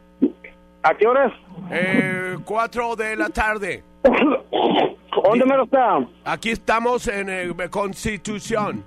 [0.83, 1.33] ¿A qué horas?
[1.71, 3.83] Eh, cuatro de la tarde.
[5.25, 5.99] ¿Dónde me lo está?
[6.25, 8.85] Aquí estamos en eh, Constitución.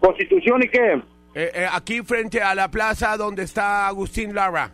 [0.00, 0.94] ¿Constitución y qué?
[1.34, 4.72] Eh, eh, aquí frente a la plaza donde está Agustín Lara.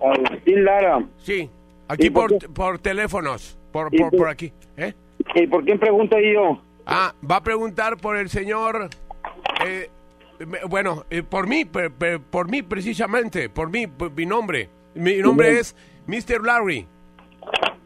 [0.00, 1.04] Agustín Lara.
[1.18, 1.48] Sí,
[1.86, 4.52] aquí ¿Y por por, teléfonos, por, ¿Y por, por- aquí.
[4.76, 4.94] ¿eh?
[5.36, 6.60] ¿Y por quién pregunta yo?
[6.86, 8.88] Ah, va a preguntar por el señor...
[9.64, 9.88] eh,
[10.68, 14.68] bueno, eh, por mí, por mí precisamente, por mí, por mi nombre.
[14.94, 15.74] Mi nombre es
[16.06, 16.42] Mr.
[16.44, 16.86] Larry.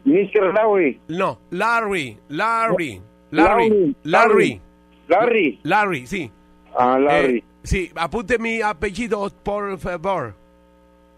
[0.05, 0.53] Mr.
[0.53, 1.01] Larry.
[1.09, 3.01] No, Larry, Larry,
[3.31, 4.61] Larry, Larry,
[5.07, 5.59] Larry.
[5.63, 6.07] Larry.
[6.07, 6.31] Sí.
[6.77, 7.37] Ah, Larry.
[7.39, 10.33] Eh, sí, apunte mi apellido, por favor.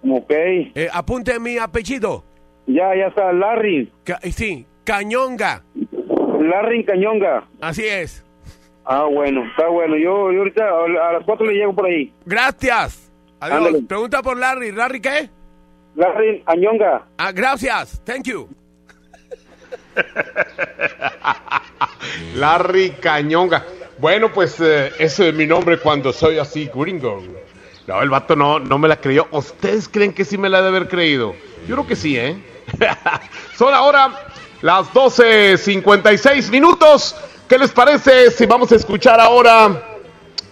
[0.08, 0.32] ok.
[0.32, 2.24] Eh, apunte mi apellido.
[2.68, 3.32] Ya, ya está.
[3.34, 3.92] Larry.
[4.04, 5.64] Ca- sí, Cañonga.
[6.40, 7.48] Larry Cañonga.
[7.62, 8.26] Así es.
[8.92, 9.46] Ah, bueno.
[9.46, 9.96] Está bueno.
[9.98, 12.12] Yo, yo ahorita a las cuatro le llego por ahí.
[12.26, 13.12] Gracias.
[13.40, 13.58] Adiós.
[13.58, 13.84] Ándale.
[13.84, 14.72] Pregunta por Larry.
[14.72, 15.30] ¿Larry qué?
[15.96, 17.06] Larry Añonga.
[17.20, 18.02] Ah, gracias.
[18.04, 18.50] Thank you.
[22.36, 23.64] Larry Cañonga.
[24.00, 27.22] Bueno, pues eh, ese es mi nombre cuando soy así gringo.
[27.86, 29.28] No, el vato no, no me la creyó.
[29.30, 31.36] ¿Ustedes creen que sí me la ha de haber creído?
[31.68, 32.42] Yo creo que sí, ¿eh?
[33.56, 34.32] Son ahora
[34.62, 37.16] las 12.56 minutos.
[37.50, 39.90] ¿Qué les parece si vamos a escuchar ahora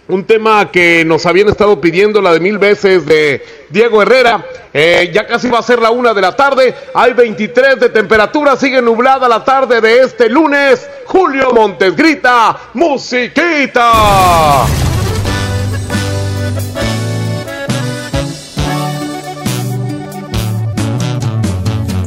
[0.08, 3.40] un tema que nos habían estado pidiendo la de mil veces de
[3.70, 4.44] Diego Herrera.
[4.72, 6.74] Eh, ya casi va a ser la una de la tarde.
[6.94, 8.56] Hay 23 de temperatura.
[8.56, 10.90] Sigue nublada la tarde de este lunes.
[11.06, 13.92] Julio Montes grita: ¡Musiquita!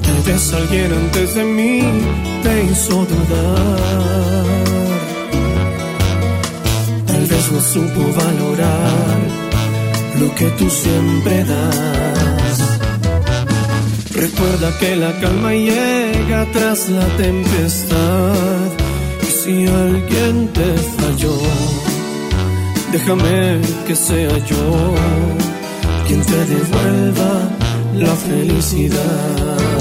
[0.02, 1.82] Tal vez alguien antes de mí
[2.44, 4.61] te hizo dudar.
[7.52, 9.18] No supo valorar
[10.20, 12.80] lo que tú siempre das.
[14.14, 18.70] Recuerda que la calma llega tras la tempestad.
[19.24, 21.38] Y si alguien te falló,
[22.93, 24.95] déjame que sea yo
[26.08, 27.32] quien te devuelva
[27.95, 29.80] la felicidad.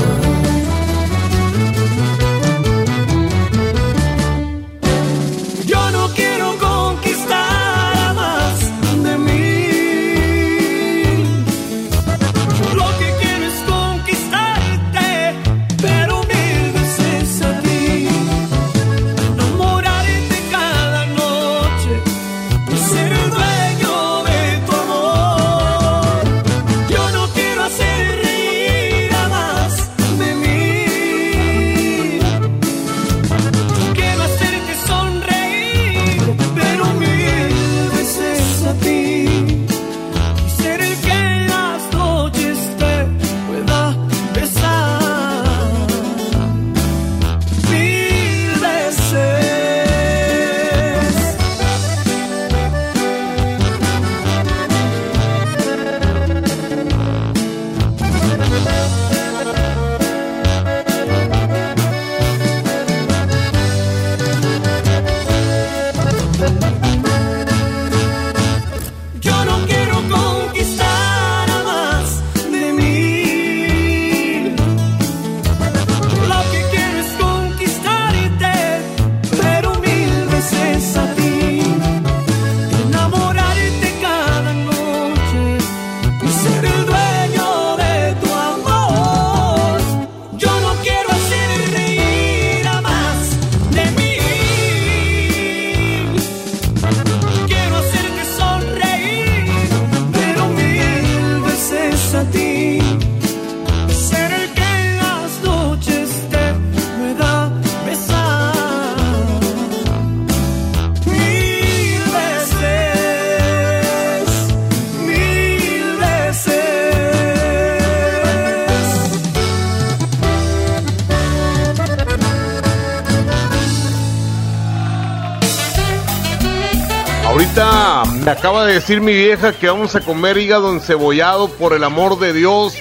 [128.31, 132.33] Acaba de decir mi vieja que vamos a comer hígado encebollado, por el amor de
[132.33, 132.77] Dios.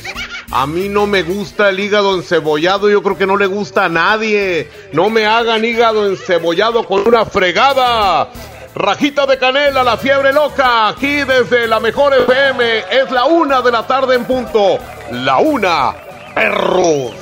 [0.52, 3.90] A mí no me gusta el hígado encebollado, yo creo que no le gusta a
[3.90, 4.70] nadie.
[4.94, 8.30] No me hagan hígado encebollado con una fregada.
[8.76, 12.84] Rajita de canela, la fiebre loca, aquí desde la mejor FM.
[12.92, 14.78] Es la una de la tarde en punto.
[15.12, 15.96] La una,
[16.36, 17.19] perros.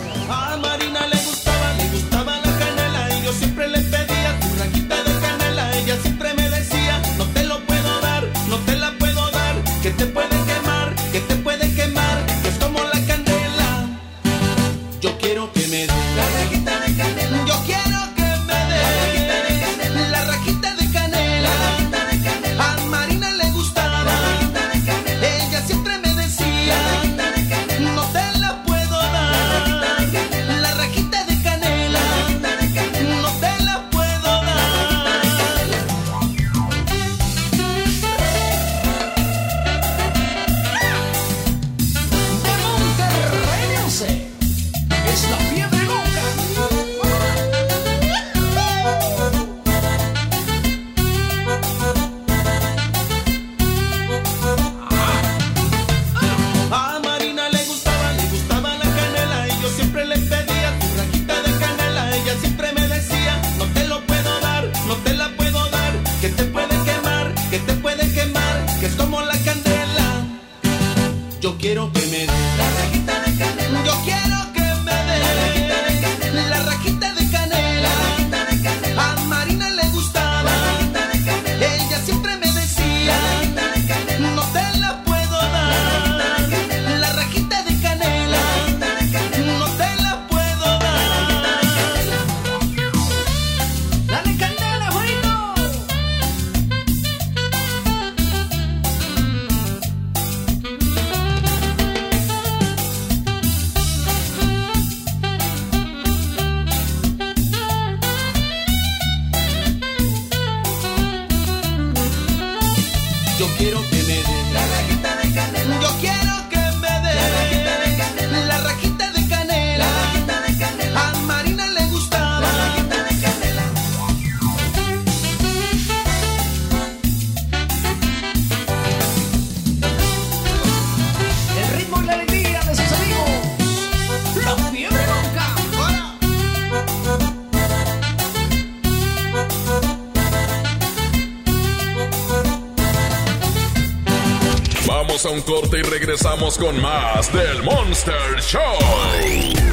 [145.47, 148.59] Corte y regresamos con más del Monster Show.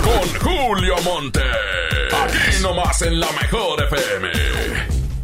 [0.05, 1.41] Con Julio Monte.
[2.23, 4.31] Aquí nomás en la mejor FM.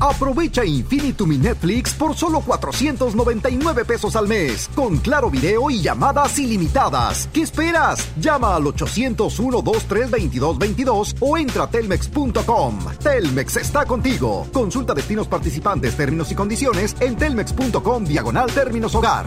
[0.01, 6.37] Aprovecha Infinitum y Netflix por solo 499 pesos al mes, con claro video y llamadas
[6.41, 7.29] ilimitadas.
[7.33, 8.09] ¿Qué esperas?
[8.17, 12.79] Llama al 801-232222 o entra a telmex.com.
[13.01, 14.49] Telmex está contigo.
[14.53, 19.27] Consulta destinos participantes, términos y condiciones en telmex.com diagonal términos hogar.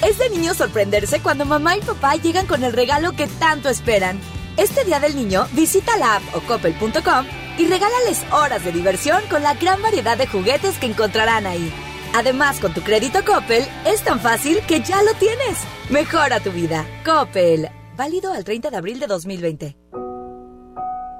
[0.00, 4.18] Es de niño sorprenderse cuando mamá y papá llegan con el regalo que tanto esperan.
[4.56, 7.26] Este Día del Niño, visita la app o coppel.com
[7.58, 11.72] y regálales horas de diversión con la gran variedad de juguetes que encontrarán ahí.
[12.14, 15.58] Además, con tu crédito Coppel, es tan fácil que ya lo tienes.
[15.90, 16.86] Mejora tu vida.
[17.04, 17.68] Coppel.
[17.96, 19.76] Válido al 30 de abril de 2020.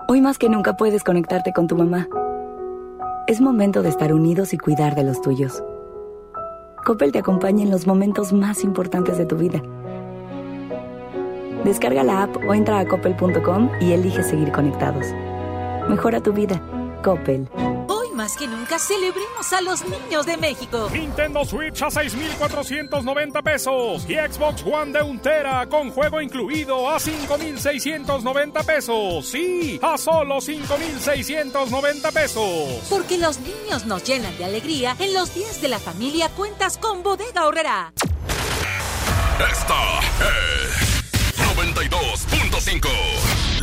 [0.09, 2.07] Hoy más que nunca puedes conectarte con tu mamá.
[3.27, 5.63] Es momento de estar unidos y cuidar de los tuyos.
[6.85, 9.63] Coppel te acompaña en los momentos más importantes de tu vida.
[11.65, 15.07] Descarga la app o entra a coppel.com y elige seguir conectados.
[15.89, 16.61] Mejora tu vida.
[17.03, 17.49] Coppel.
[18.25, 20.89] Más que nunca celebremos a los niños de México.
[20.91, 28.63] Nintendo Switch a 6,490 pesos y Xbox One de untera con juego incluido a 5,690
[28.63, 29.27] pesos.
[29.27, 32.87] Sí, a solo 5,690 pesos.
[32.89, 37.03] Porque los niños nos llenan de alegría, en los días de la familia cuentas con
[37.03, 37.93] Bodega Horrera.
[39.39, 40.01] Esta
[40.71, 41.05] es
[41.59, 43.54] 92.5.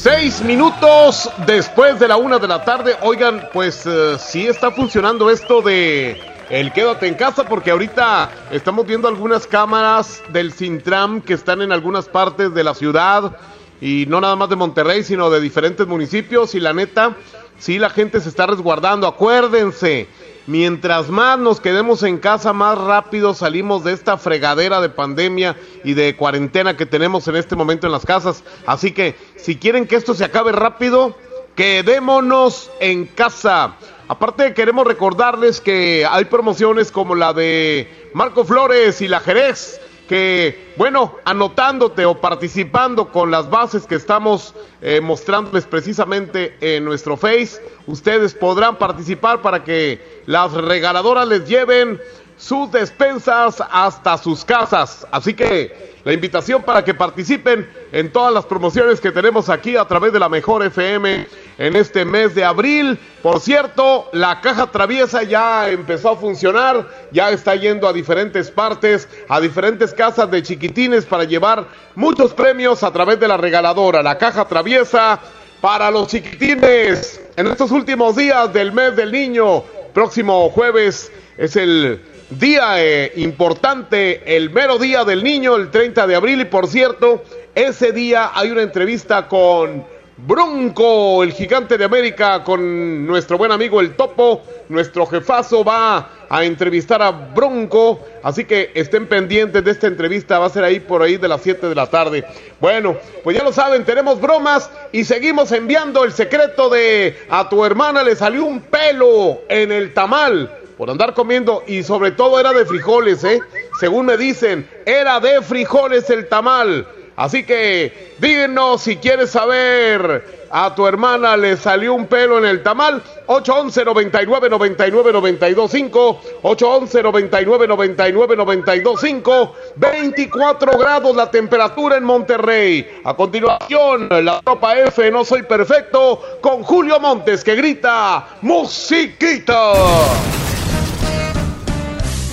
[0.00, 2.94] Seis minutos después de la una de la tarde.
[3.02, 6.20] Oigan, pues eh, sí está funcionando esto de
[6.50, 11.72] el quédate en casa porque ahorita estamos viendo algunas cámaras del Sintram que están en
[11.72, 13.36] algunas partes de la ciudad
[13.80, 17.16] y no nada más de Monterrey, sino de diferentes municipios y la neta,
[17.58, 19.08] sí la gente se está resguardando.
[19.08, 20.06] Acuérdense,
[20.48, 25.92] mientras más nos quedemos en casa, más rápido salimos de esta fregadera de pandemia y
[25.92, 28.42] de cuarentena que tenemos en este momento en las casas.
[28.66, 31.14] Así que si quieren que esto se acabe rápido,
[31.54, 33.74] quedémonos en casa.
[34.08, 39.78] Aparte queremos recordarles que hay promociones como la de Marco Flores y la Jerez
[40.08, 47.16] que, bueno, anotándote o participando con las bases que estamos eh, mostrándoles precisamente en nuestro
[47.16, 52.00] Face, ustedes podrán participar para que las regaladoras les lleven
[52.38, 55.06] sus despensas hasta sus casas.
[55.10, 59.84] Así que la invitación para que participen en todas las promociones que tenemos aquí a
[59.84, 61.26] través de la Mejor FM
[61.58, 62.98] en este mes de abril.
[63.22, 69.08] Por cierto, la caja traviesa ya empezó a funcionar, ya está yendo a diferentes partes,
[69.28, 71.66] a diferentes casas de chiquitines para llevar
[71.96, 74.02] muchos premios a través de la regaladora.
[74.02, 75.18] La caja traviesa
[75.60, 79.64] para los chiquitines en estos últimos días del mes del niño.
[79.92, 86.14] Próximo jueves es el día eh, importante, el mero día del niño, el 30 de
[86.14, 86.40] abril.
[86.40, 87.22] Y por cierto,
[87.54, 89.84] ese día hay una entrevista con
[90.16, 94.42] Bronco, el gigante de América, con nuestro buen amigo el Topo.
[94.68, 98.00] Nuestro jefazo va a entrevistar a Bronco.
[98.22, 100.38] Así que estén pendientes de esta entrevista.
[100.38, 102.24] Va a ser ahí por ahí de las 7 de la tarde.
[102.60, 107.64] Bueno, pues ya lo saben, tenemos bromas y seguimos enviando el secreto de a tu
[107.64, 112.52] hermana le salió un pelo en el tamal por andar comiendo y sobre todo era
[112.52, 113.40] de frijoles, ¿eh?
[113.80, 116.86] Según me dicen, era de frijoles el tamal.
[117.16, 122.62] Así que díganos si quieres saber, a tu hermana le salió un pelo en el
[122.62, 123.02] tamal.
[123.26, 132.04] 811 99 99 92 5 811 99 99 92 5 24 grados la temperatura en
[132.04, 133.00] Monterrey.
[133.02, 139.72] A continuación, la tropa F No Soy Perfecto con Julio Montes que grita musiquita.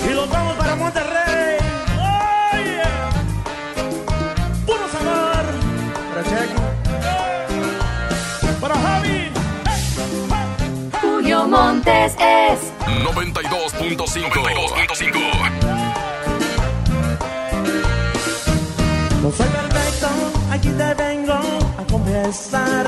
[0.08, 1.58] Y los vamos para Monterrey.
[1.98, 3.10] Oh, yeah.
[4.64, 5.44] Puro sabor.
[6.10, 6.62] Para Checo.
[8.60, 9.32] Para Javi.
[11.00, 14.30] Julio Montes es 92.5.
[14.30, 15.76] 92.5.
[19.22, 20.08] No soy perfecto,
[20.52, 22.86] aquí te vengo a confesar.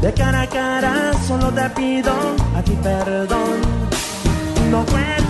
[0.00, 2.12] De cara a cara solo te pido
[2.56, 3.60] a ti perdón.
[4.70, 5.23] No fue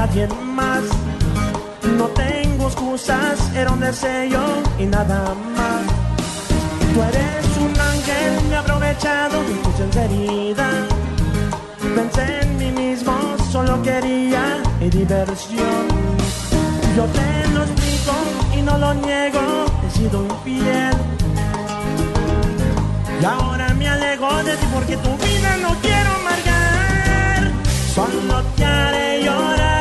[0.00, 0.26] nadie
[0.58, 0.84] más.
[1.98, 4.42] No tengo excusas, era un deseo
[4.78, 5.20] y nada
[5.56, 5.82] más.
[6.92, 10.82] Tú eres un ángel, me he aprovechado de tu sinceridad.
[11.96, 13.14] Pensé en mí mismo,
[13.52, 14.42] solo quería
[14.80, 15.82] mi diversión.
[16.96, 18.14] Yo te lo explico
[18.56, 19.44] y no lo niego,
[19.84, 20.96] he sido infiel.
[23.20, 27.40] Y ahora me alejo de ti porque tu vida no quiero amargar.
[27.94, 29.79] Solo te haré llorar,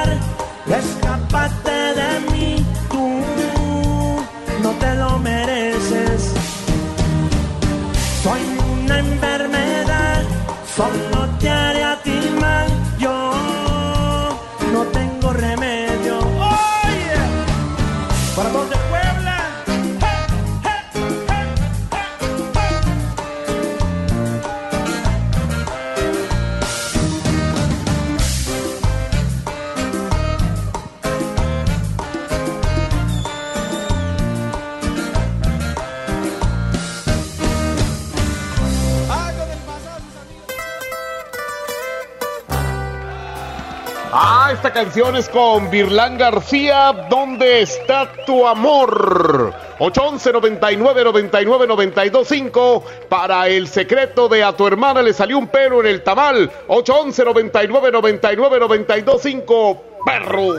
[44.86, 47.08] canción es con Virlán García.
[47.10, 49.54] ¿Dónde está tu amor?
[49.78, 55.50] 811 99 99 92 5 para el secreto de a tu hermana le salió un
[55.50, 56.50] pelo en el tamal.
[56.70, 60.56] 811 99 99 92 5 perros.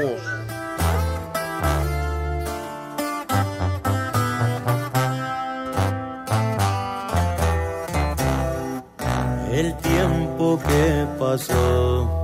[9.50, 12.19] El tiempo que pasó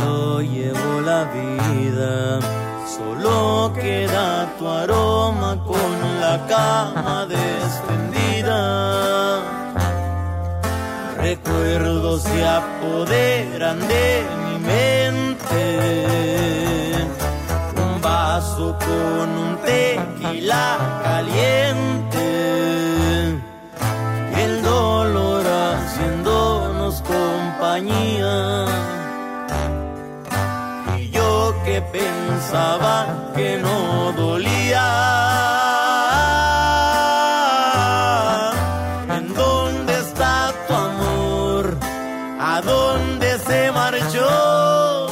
[0.00, 2.40] se lo llevó la vida.
[2.86, 8.60] Solo queda tu aroma con la cama descendida.
[11.16, 15.62] Recuerdos se apoderan de mi mente.
[17.76, 22.26] Un vaso con un tequila caliente.
[24.36, 28.69] El dolor haciéndonos compañía.
[32.40, 34.88] Pensaba que no dolía.
[39.16, 41.76] ¿En dónde está tu amor?
[42.40, 45.08] ¿A dónde se marchó?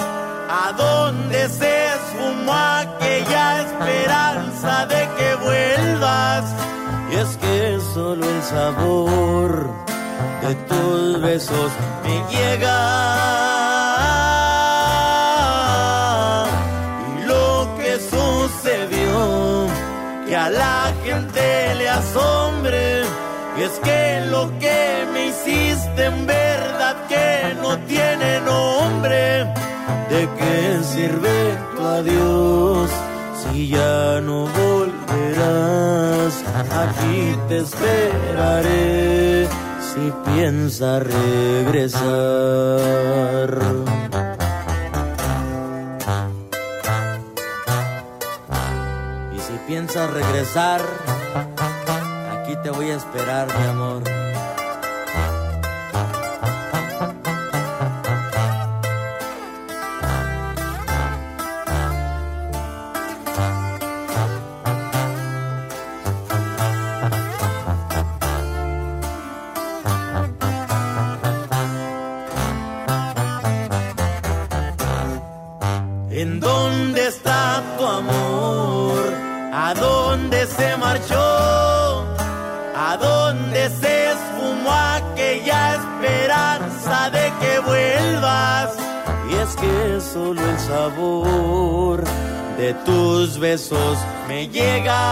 [0.65, 6.45] ¿A dónde se esfumó aquella esperanza de que vuelvas?
[7.13, 9.71] Y es que solo el sabor
[10.43, 11.71] de tus besos
[12.05, 13.38] me llega.
[20.29, 23.03] Que a la gente le asombre,
[23.57, 29.47] y es que lo que me hiciste en verdad que no tiene nombre.
[30.11, 32.91] ¿De qué sirve tu adiós
[33.41, 36.35] si ya no volverás?
[36.85, 39.49] Aquí te esperaré
[39.89, 41.99] si piensas regresar.
[49.99, 50.81] Piensas regresar,
[52.33, 54.28] aquí te voy a esperar, mi amor.
[79.61, 82.07] ¿A dónde se marchó?
[82.77, 88.77] ¿A dónde se esfumó aquella esperanza de que vuelvas?
[89.29, 92.05] Y es que solo el sabor
[92.57, 93.99] de tus besos
[94.29, 95.03] me llega.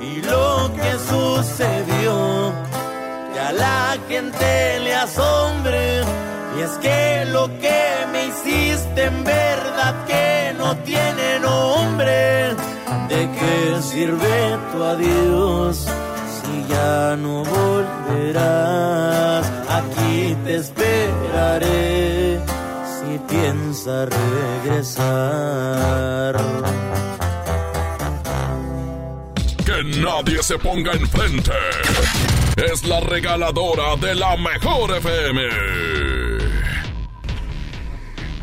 [0.00, 2.52] Y lo que sucedió,
[3.34, 6.04] que a la gente le asombre.
[6.58, 12.56] Y es que lo que me hiciste en verdad que no tiene nombre.
[13.08, 15.86] ¿De qué sirve tu adiós
[16.36, 18.38] si ya no volverás?
[19.68, 22.40] Aquí te esperaré
[22.94, 24.08] si piensas
[24.64, 26.34] regresar.
[29.64, 31.52] Que nadie se ponga enfrente.
[32.56, 36.17] Es la regaladora de la mejor FM.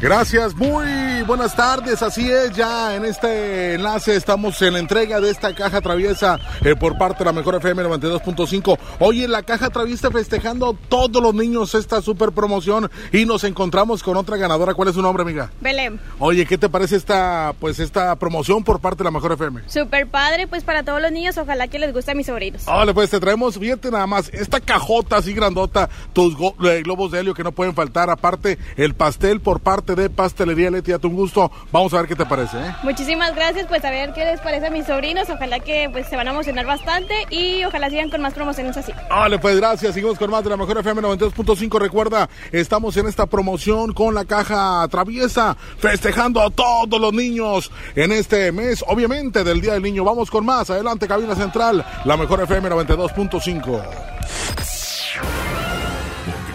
[0.02, 2.02] Gracias, muy buenas tardes.
[2.02, 6.76] Así es, ya en este enlace estamos en la entrega de esta caja traviesa eh,
[6.76, 8.78] por parte de la Mejor FM 92.5.
[9.00, 14.04] Hoy en la caja traviesa festejando todos los niños esta super promoción y nos encontramos
[14.04, 14.74] con otra ganadora.
[14.74, 15.52] ¿Cuál es su nombre, amiga?
[15.62, 16.00] Belén.
[16.20, 19.62] Oye, ¿qué te parece esta pues esta promoción por parte de la Mejor FM?
[19.68, 22.66] Super padre, pues para todos los niños, ojalá que les guste a mis sobrinos.
[22.66, 26.36] Vale, pues te traemos, fíjate nada más, esta cajota así grandota, tus
[26.66, 30.72] eh, globos de helio que no pueden faltar, aparte el pastel por parte de Pastelería
[30.72, 31.52] Leti, a tu gusto.
[31.72, 32.76] Vamos a ver qué te parece, ¿eh?
[32.82, 36.16] Muchísimas gracias, pues a ver qué les parece a mis sobrinos, ojalá que pues se
[36.16, 38.92] van a emocionar bastante y ojalá sigan con más promociones así.
[39.10, 39.94] Vale, pues gracias.
[39.94, 41.80] Seguimos con más de la mejor FM 92.5.
[41.80, 48.12] Recuerda, estamos en esta promoción con la caja traviesa, festejando a todos los niños en
[48.12, 50.04] este mes, obviamente, del Día del Niño.
[50.04, 50.70] Vamos con más.
[50.70, 53.82] Adelante, cabina central, la mejor FM 92.5.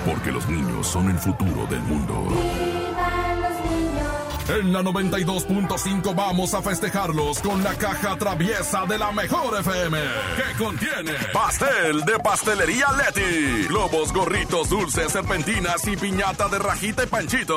[0.06, 2.69] Porque los niños son el futuro del mundo.
[4.58, 9.98] En la 92.5 vamos a festejarlos con la caja traviesa de la mejor FM.
[10.36, 17.06] Que contiene pastel de pastelería Leti, globos, gorritos, dulces, serpentinas y piñata de rajita y
[17.06, 17.56] panchito.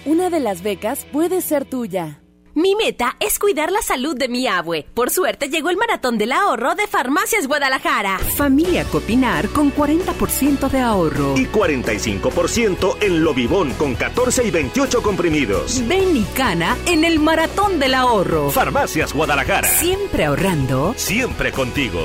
[0.06, 2.22] Una de las becas puede ser tuya.
[2.54, 4.84] Mi meta es cuidar la salud de mi abue.
[4.94, 8.18] Por suerte llegó el maratón del ahorro de Farmacias Guadalajara.
[8.18, 11.36] Familia Copinar con 40% de ahorro.
[11.36, 15.86] Y 45% en Lobibón con 14 y 28 comprimidos.
[15.86, 18.50] Ven y cana en el maratón del ahorro.
[18.50, 19.68] Farmacias Guadalajara.
[19.68, 20.94] Siempre ahorrando.
[20.96, 22.00] Siempre contigo.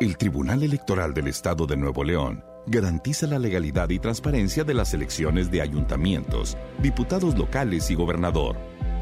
[0.00, 4.92] El Tribunal Electoral del Estado de Nuevo León garantiza la legalidad y transparencia de las
[4.94, 8.56] elecciones de ayuntamientos, diputados locales y gobernador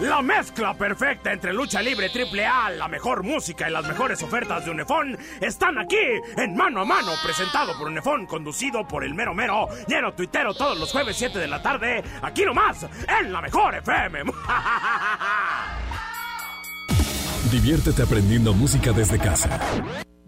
[0.00, 4.64] La mezcla perfecta entre lucha libre triple A, la mejor música y las mejores ofertas
[4.64, 5.96] de Unefón están aquí
[6.36, 10.78] en Mano a Mano, presentado por Unefón, conducido por el mero mero, lleno tuitero todos
[10.78, 12.86] los jueves 7 de la tarde, aquí nomás,
[13.20, 14.22] en la mejor FM.
[17.52, 19.60] Diviértete aprendiendo música desde casa.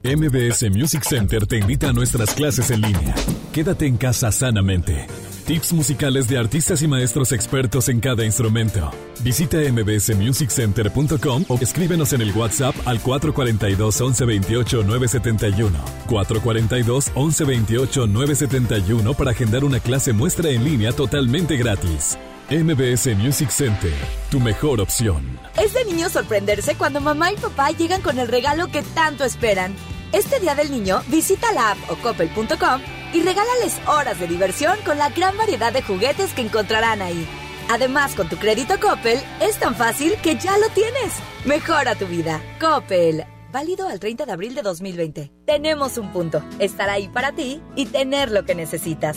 [0.04, 3.14] MBS Music Center te invita a nuestras clases en línea.
[3.52, 5.06] Quédate en casa sanamente.
[5.44, 8.90] Tips musicales de artistas y maestros expertos en cada instrumento.
[9.20, 15.78] Visita mbsmusiccenter.com o escríbenos en el WhatsApp al 442 1128 971.
[16.06, 22.18] 442 1128 971 para agendar una clase muestra en línea totalmente gratis.
[22.50, 23.92] MBS Music Center,
[24.30, 25.38] tu mejor opción.
[25.62, 29.74] Es de niño sorprenderse cuando mamá y papá llegan con el regalo que tanto esperan.
[30.12, 34.98] Este Día del Niño, visita la app o coppel.com y regálales horas de diversión con
[34.98, 37.26] la gran variedad de juguetes que encontrarán ahí.
[37.70, 41.14] Además, con tu crédito Coppel, es tan fácil que ya lo tienes.
[41.44, 42.42] Mejora tu vida.
[42.60, 43.24] Coppel.
[43.52, 45.32] Válido al 30 de abril de 2020.
[45.46, 46.44] Tenemos un punto.
[46.58, 49.16] Estar ahí para ti y tener lo que necesitas.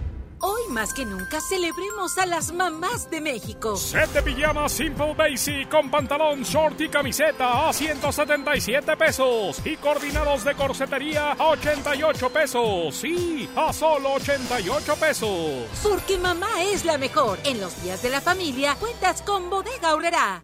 [0.43, 3.77] Hoy más que nunca celebremos a las mamás de México.
[3.77, 9.61] Set de pijamas Simple Basic con pantalón, short y camiseta a 177 pesos.
[9.63, 12.95] Y coordinados de corsetería a 88 pesos.
[12.95, 15.67] Sí, a solo 88 pesos.
[15.83, 17.37] Porque mamá es la mejor.
[17.43, 20.43] En los días de la familia cuentas con Bodega Horrera.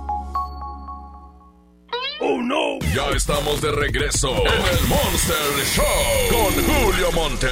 [2.23, 2.77] ¡Oh, no!
[2.93, 5.35] Ya estamos de regreso en el Monster
[5.65, 5.83] Show
[6.29, 7.47] con Julio Monte.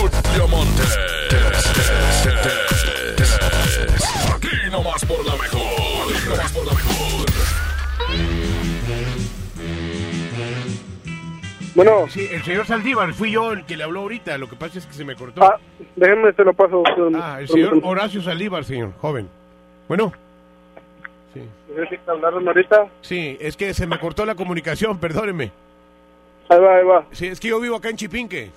[0.00, 0.82] Julio Monte.
[4.34, 5.60] Aquí nomás por la mejor.
[5.60, 7.26] Aquí nomás por la mejor.
[11.74, 12.06] Bueno.
[12.08, 14.38] Sí, el señor Saldívar, fui yo el que le habló ahorita.
[14.38, 15.44] Lo que pasa es que se me cortó.
[15.44, 15.58] Ah,
[15.94, 16.82] déjeme, se lo paso.
[17.20, 19.28] Ah, el señor Horacio Saldívar, señor, joven.
[19.88, 20.10] Bueno.
[21.34, 21.42] Sí.
[21.76, 22.86] ¿Necesita hablar ahorita?
[23.02, 25.50] Sí, es que se me cortó la comunicación, perdóneme.
[26.48, 27.04] Ahí va, ahí va.
[27.10, 28.50] Sí, es que yo vivo acá en Chipinque.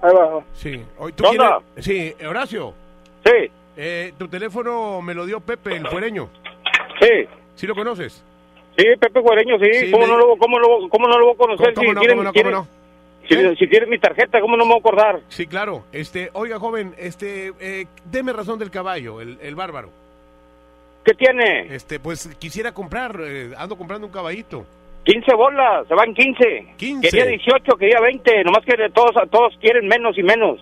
[0.00, 0.42] Ahí va.
[0.54, 0.82] Sí.
[0.98, 1.38] Hoy, ¿tú ¿Dónde?
[1.38, 1.84] quieres-
[2.18, 2.72] Sí, Horacio.
[3.24, 3.50] Sí.
[3.76, 6.28] Eh, tu teléfono me lo dio Pepe, el fuereño.
[7.00, 7.26] Sí.
[7.54, 8.22] ¿Sí lo conoces?
[8.76, 9.72] Sí, Pepe Guareño, sí.
[9.74, 11.74] Sí, ¿Cómo, le- no lo, cómo, lo, ¿Cómo no lo voy a conocer?
[11.74, 12.82] ¿Cómo si no, tiene- cómo no, tiene- cómo no?
[13.28, 15.20] Si, si tiene mi tarjeta, ¿cómo no me voy a acordar?
[15.28, 15.84] Sí, claro.
[15.92, 19.90] Este, oiga, joven, este, eh, deme razón del caballo, el, el bárbaro.
[21.04, 21.74] ¿Qué tiene?
[21.74, 24.64] Este, pues quisiera comprar, eh, ando comprando un caballito.
[25.04, 26.74] 15 bolas, se van 15.
[26.76, 27.08] 15.
[27.08, 30.60] Quería 18, quería 20, nomás que todos, todos quieren menos y menos.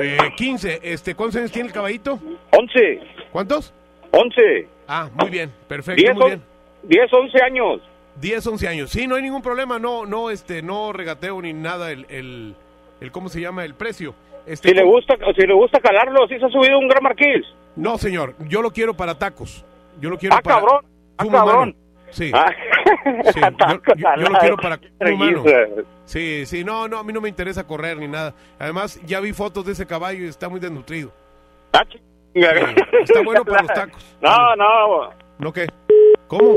[0.00, 2.18] Eh, 15, este, ¿cuántos años tiene el caballito?
[2.52, 3.00] 11.
[3.30, 3.74] ¿Cuántos?
[4.12, 4.68] 11.
[4.88, 6.42] Ah, muy bien, perfecto, 10, muy bien.
[6.84, 7.80] 10, 11 años.
[8.16, 8.90] 10, 11 años.
[8.90, 12.54] Sí, no hay ningún problema, no, no, este, no regateo ni nada el, el,
[13.00, 13.64] el ¿cómo se llama?
[13.64, 14.14] El precio.
[14.46, 17.44] Este, Si le gusta, si le gusta calarlo, si se ha subido un gran marqués.
[17.76, 19.64] No, señor, yo lo quiero para tacos.
[20.00, 20.56] Yo lo quiero Ah, para...
[20.56, 20.84] cabrón,
[21.18, 21.76] ah, cabrón.
[22.10, 22.30] Sí.
[22.34, 22.50] Ah.
[23.32, 25.44] Sí, yo, yo- yo lo quiero para humano.
[26.04, 28.34] Sí, sí, no, no, a mí no me interesa correr ni nada.
[28.58, 31.10] Además, ya vi fotos de ese caballo y está muy desnutrido.
[32.34, 34.16] está bueno para los tacos.
[34.20, 35.10] No, no.
[35.38, 35.66] ¿No qué?
[36.28, 36.56] ¿Cómo?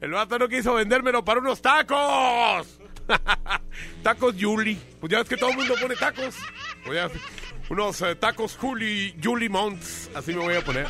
[0.00, 2.80] El vato no quiso vendérmelo para unos tacos.
[4.02, 4.78] tacos Yuli.
[5.00, 6.38] Pues ya ves que todo el mundo pone tacos.
[6.84, 7.08] Pues ya,
[7.70, 10.10] unos eh, tacos Juli, Juli Monts.
[10.14, 10.86] Así me voy a poner.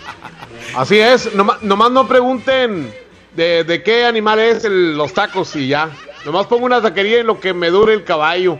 [0.76, 2.92] Así es, nomás, nomás no pregunten
[3.34, 5.90] de, de qué animal es el- los tacos y ya.
[6.24, 8.58] Nomás pongo una taquería en lo que me dure el caballo.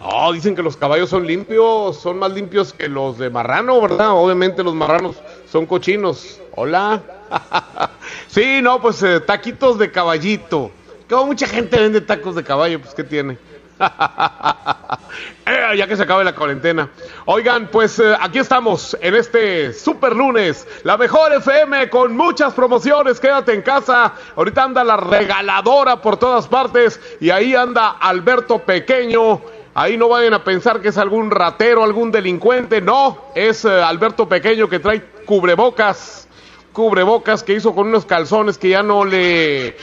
[0.00, 4.10] Oh, dicen que los caballos son limpios, son más limpios que los de marrano, ¿verdad?
[4.12, 5.16] Obviamente los marranos
[5.50, 6.40] son cochinos.
[6.54, 7.02] Hola.
[8.26, 10.72] sí, no, pues eh, taquitos de caballito.
[11.08, 13.38] Como mucha gente vende tacos de caballo, pues ¿qué tiene?
[15.46, 16.90] Eh, ya que se acabe la cuarentena.
[17.24, 20.66] Oigan, pues eh, aquí estamos en este super lunes.
[20.84, 23.18] La mejor FM con muchas promociones.
[23.18, 24.12] Quédate en casa.
[24.36, 27.00] Ahorita anda la regaladora por todas partes.
[27.18, 29.40] Y ahí anda Alberto Pequeño.
[29.74, 32.82] Ahí no vayan a pensar que es algún ratero, algún delincuente.
[32.82, 36.26] No, es eh, Alberto Pequeño que trae cubrebocas
[36.74, 39.74] cubrebocas que hizo con unos calzones que ya no le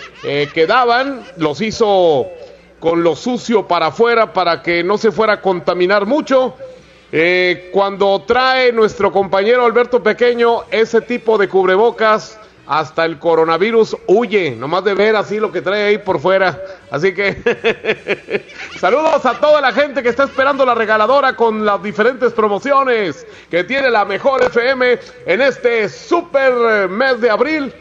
[0.54, 2.28] quedaban, los hizo
[2.86, 6.54] con lo sucio para afuera para que no se fuera a contaminar mucho.
[7.12, 14.52] Eh, cuando trae nuestro compañero Alberto Pequeño ese tipo de cubrebocas, hasta el coronavirus huye,
[14.52, 16.62] nomás de ver así lo que trae ahí por fuera.
[16.92, 18.46] Así que
[18.80, 23.64] saludos a toda la gente que está esperando la regaladora con las diferentes promociones que
[23.64, 27.74] tiene la mejor FM en este super mes de abril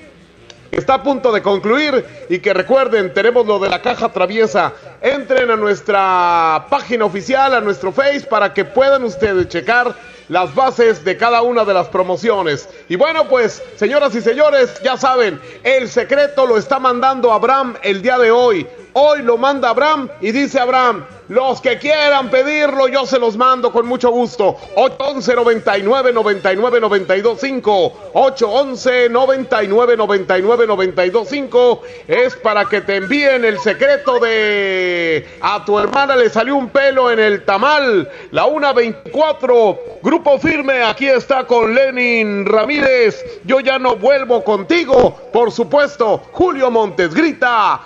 [0.70, 4.72] está a punto de concluir y que recuerden, tenemos lo de la caja traviesa.
[5.00, 9.94] Entren a nuestra página oficial, a nuestro Face, para que puedan ustedes checar
[10.28, 12.68] las bases de cada una de las promociones.
[12.88, 18.02] Y bueno, pues, señoras y señores, ya saben, el secreto lo está mandando Abraham el
[18.02, 18.66] día de hoy.
[18.96, 23.72] Hoy lo manda Abraham y dice Abraham, los que quieran pedirlo, yo se los mando
[23.72, 24.56] con mucho gusto.
[24.76, 33.44] 811 99 99 92 5 811 99 99 92 5 es para que te envíen
[33.44, 38.08] el secreto de a tu hermana le salió un pelo en el tamal.
[38.30, 43.24] La 124, grupo firme, aquí está con Lenin Ramírez.
[43.44, 45.18] Yo ya no vuelvo contigo.
[45.32, 47.80] Por supuesto, Julio Montes grita,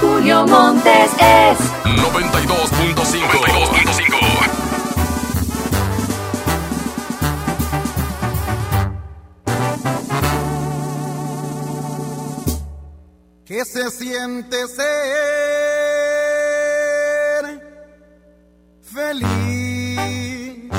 [0.00, 3.85] Julio Montes es 92.5.
[13.56, 14.84] que se siente ser
[18.82, 20.70] feliz.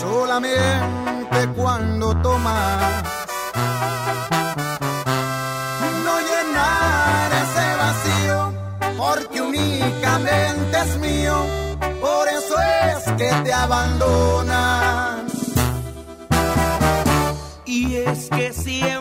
[0.00, 3.02] Solamente cuando tomas
[6.06, 8.38] no llenar ese vacío,
[8.96, 11.36] porque únicamente es mío,
[12.00, 12.54] por eso
[12.86, 15.26] es que te abandonan.
[17.66, 19.00] Y es que siempre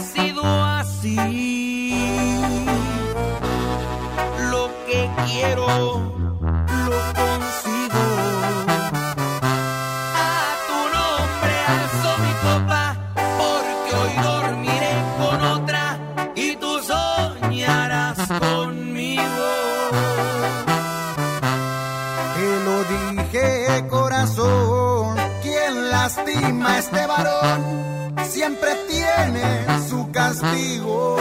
[0.00, 0.15] sido
[4.50, 8.04] Lo que quiero, lo consigo.
[10.14, 10.26] A
[10.66, 12.82] tu nombre alzo mi copa,
[13.14, 15.84] porque hoy dormiré con otra
[16.34, 19.48] y tú soñarás conmigo.
[22.34, 27.95] Te lo dije, corazón, quien lastima a este varón
[28.36, 31.16] siempre tiene su castigo.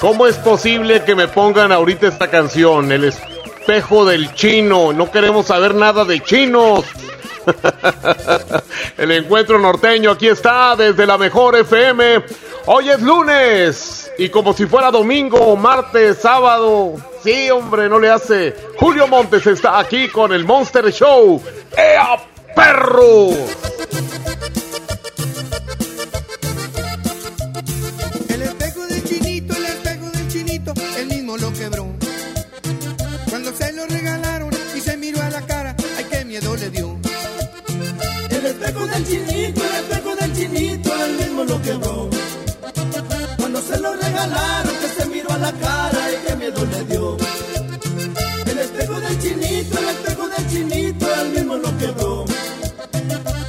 [0.00, 2.90] ¿Cómo es posible que me pongan ahorita esta canción?
[2.90, 4.94] El espejo del chino.
[4.94, 6.86] No queremos saber nada de chinos.
[8.96, 12.24] El encuentro norteño aquí está desde la mejor FM.
[12.66, 16.94] Hoy es lunes y como si fuera domingo, martes, sábado.
[17.22, 18.56] Sí, hombre, no le hace.
[18.78, 21.42] Julio Montes está aquí con el Monster Show.
[21.76, 22.16] ¡Ea,
[22.56, 23.28] perro!
[39.10, 42.10] Chinito, el espejo del chinito, él mismo lo quebró.
[43.36, 47.16] Cuando se lo regalaron, que se miró a la cara y qué miedo le dio.
[48.46, 52.24] El espejo del chinito, el espejo del chinito, él mismo lo quebró.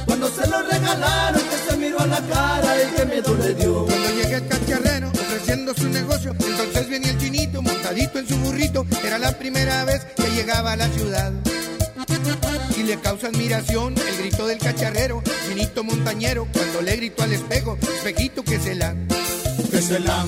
[0.06, 3.86] Cuando se lo regalaron, que se miró a la cara y qué miedo le dio.
[3.86, 8.86] Cuando llegué al cacharrero ofreciendo su negocio, entonces venía el chinito montadito en su burrito.
[9.04, 11.32] Era la primera vez que llegaba a la ciudad.
[12.76, 17.78] Y le causa admiración el grito del cacharrero, chinito montañero, cuando le gritó al espejo,
[17.82, 18.94] espejito que se la.
[19.70, 20.24] Que se la,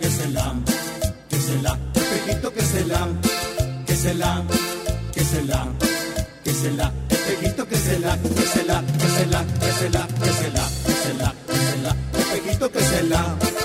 [0.00, 0.54] que se la,
[1.28, 3.08] que se la, espejito que se la,
[3.86, 4.44] que se la,
[5.14, 5.72] que se la,
[6.44, 9.90] que se la, espejito que se la, que se la, que se la, que se
[9.90, 13.61] la, que se la, que se la, que se la, espejito que se la.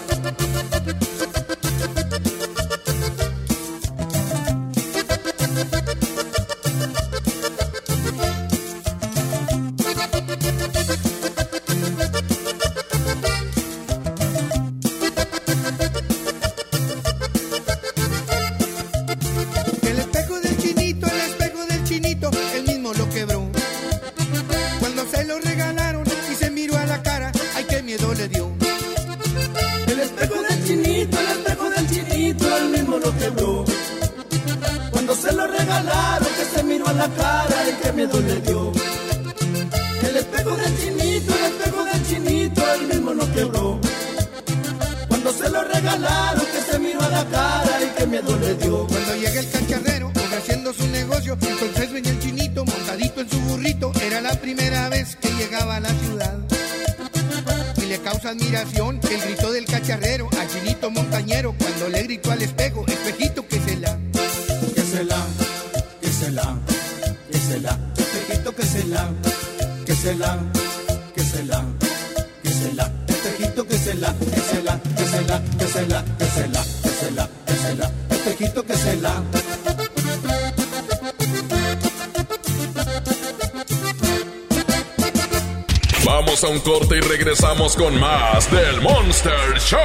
[87.67, 89.79] Regresamos con más del Monster Show.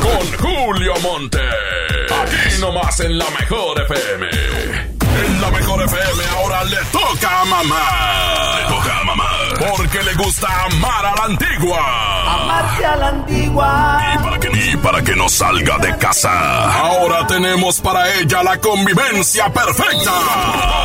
[0.00, 1.40] Con Julio Monte.
[2.22, 4.28] Aquí nomás en la mejor FM.
[5.24, 8.58] En la mejor FM ahora le toca a mamá.
[8.58, 9.30] Le toca a mamá.
[9.76, 12.34] Porque le gusta amar a la antigua.
[12.34, 14.00] Amarte a la antigua.
[14.14, 16.80] Y para que, y para que no salga de casa.
[16.80, 20.12] Ahora tenemos para ella la convivencia perfecta.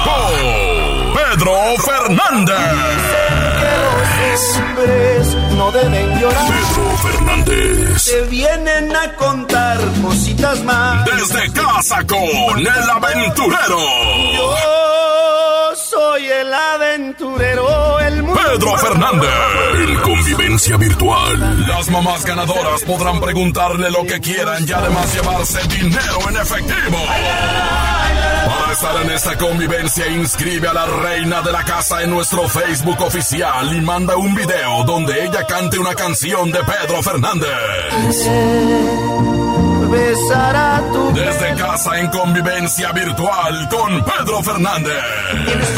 [0.05, 3.18] Con Pedro Fernández.
[4.57, 6.51] Hombres no deben llorar.
[6.51, 8.05] Pedro Fernández.
[8.05, 11.05] Te vienen a contar cositas más.
[11.05, 13.79] Desde casa con el aventurero.
[14.35, 18.39] Yo soy el aventurero, el mundo.
[18.41, 19.29] Pedro Fernández.
[19.75, 21.67] En convivencia virtual.
[21.67, 26.97] Las mamás ganadoras podrán preguntarle lo que quieran y además llevarse dinero en efectivo.
[27.07, 27.88] Para
[28.79, 33.75] estar en esta convivencia, inscribe a la reina de la casa en nuestro Facebook oficial
[33.75, 37.49] y manda un video donde ella cante una canción de Pedro Fernández.
[41.13, 44.93] Desde casa en convivencia virtual con Pedro Fernández.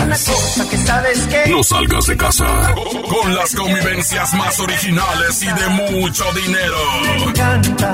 [0.03, 1.49] Una cosa que sabes que.
[1.49, 2.45] No salgas de casa.
[3.09, 6.77] Con las convivencias más originales y de mucho dinero.
[7.01, 7.93] Me encanta.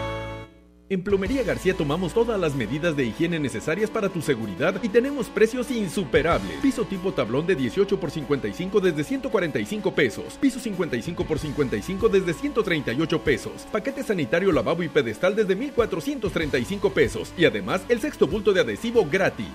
[0.91, 5.29] En Plomería García tomamos todas las medidas de higiene necesarias para tu seguridad y tenemos
[5.29, 6.57] precios insuperables.
[6.61, 10.37] Piso tipo tablón de 18 por 55 desde 145 pesos.
[10.41, 13.65] Piso 55 por 55 desde 138 pesos.
[13.71, 17.31] Paquete sanitario lavabo y pedestal desde 1435 pesos.
[17.37, 19.47] Y además el sexto bulto de adhesivo gratis.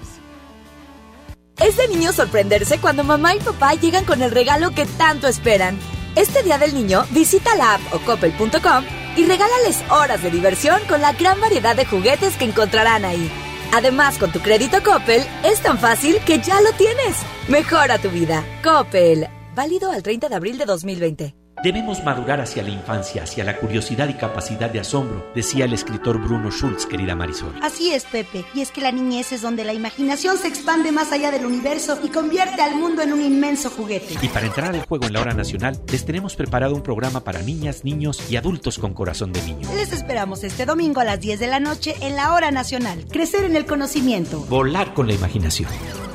[1.61, 5.79] Es de niño sorprenderse cuando mamá y papá llegan con el regalo que tanto esperan.
[6.17, 8.85] Este Día del Niño, visita la app o coppel.com
[9.17, 13.31] y regálales horas de diversión con la gran variedad de juguetes que encontrarán ahí.
[13.75, 17.19] Además, con tu crédito Coppel, es tan fácil que ya lo tienes.
[17.49, 18.43] Mejora tu vida.
[18.65, 19.29] Coppel.
[19.55, 21.46] Válido al 30 de abril de 2020.
[21.67, 26.23] Debemos madurar hacia la infancia, hacia la curiosidad y capacidad de asombro, decía el escritor
[26.23, 27.57] Bruno Schulz, querida Marisol.
[27.61, 31.11] Así es, Pepe, y es que la niñez es donde la imaginación se expande más
[31.11, 34.15] allá del universo y convierte al mundo en un inmenso juguete.
[34.23, 37.43] Y para entrar al juego en la hora nacional, les tenemos preparado un programa para
[37.43, 39.69] niñas, niños y adultos con corazón de niño.
[39.75, 43.07] Les esperamos este domingo a las 10 de la noche en la hora nacional.
[43.11, 44.39] Crecer en el conocimiento.
[44.49, 45.69] Volar con la imaginación.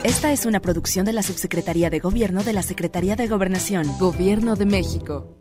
[0.05, 4.55] Esta es una producción de la Subsecretaría de Gobierno de la Secretaría de Gobernación, Gobierno
[4.55, 5.40] de México.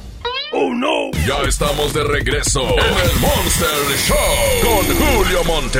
[0.53, 1.11] ¡Oh, no!
[1.25, 3.69] Ya estamos de regreso en el Monster
[4.05, 4.17] Show
[4.61, 5.79] con Julio Monte.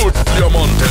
[0.00, 0.84] Julio Monte.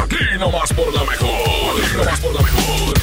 [0.00, 1.30] Aquí nomás por la mejor.
[1.82, 2.94] Aquí nomás por la mejor.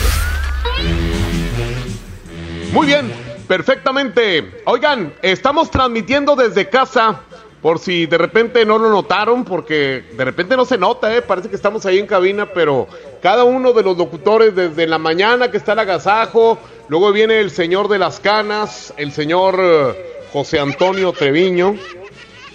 [2.71, 3.11] Muy bien,
[3.47, 4.61] perfectamente.
[4.65, 7.23] Oigan, estamos transmitiendo desde casa.
[7.61, 11.21] Por si de repente no lo notaron, porque de repente no se nota, ¿eh?
[11.23, 12.87] parece que estamos ahí en cabina, pero
[13.21, 16.57] cada uno de los locutores desde la mañana que está el agasajo,
[16.87, 21.75] luego viene el señor de las canas, el señor eh, José Antonio Treviño.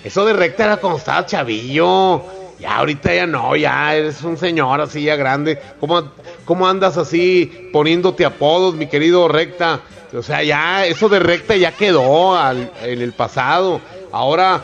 [0.05, 2.23] Eso de recta era cuando estaba chavillo.
[2.59, 5.59] Ya ahorita ya no, ya eres un señor así ya grande.
[5.81, 6.13] ¿Cómo,
[6.45, 9.81] cómo andas así poniéndote apodos, mi querido recta?
[10.17, 13.81] O sea, ya eso de recta ya quedó al- en el pasado.
[14.13, 14.63] Ahora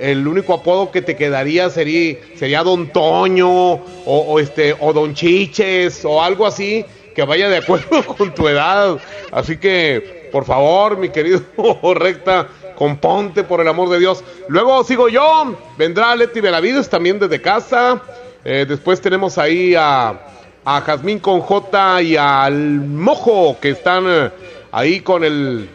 [0.00, 5.14] el único apodo que te quedaría sería, sería Don Toño o, o este o Don
[5.14, 6.84] Chiches o algo así
[7.14, 8.98] que vaya de acuerdo con tu edad.
[9.32, 11.40] Así que, por favor, mi querido
[11.94, 14.24] recta, componte por el amor de Dios.
[14.48, 18.00] Luego sigo yo, vendrá Leti Benavides también desde casa.
[18.44, 20.18] Eh, después tenemos ahí a,
[20.64, 24.30] a Jazmín con J y al Mojo que están eh,
[24.72, 25.68] ahí con el,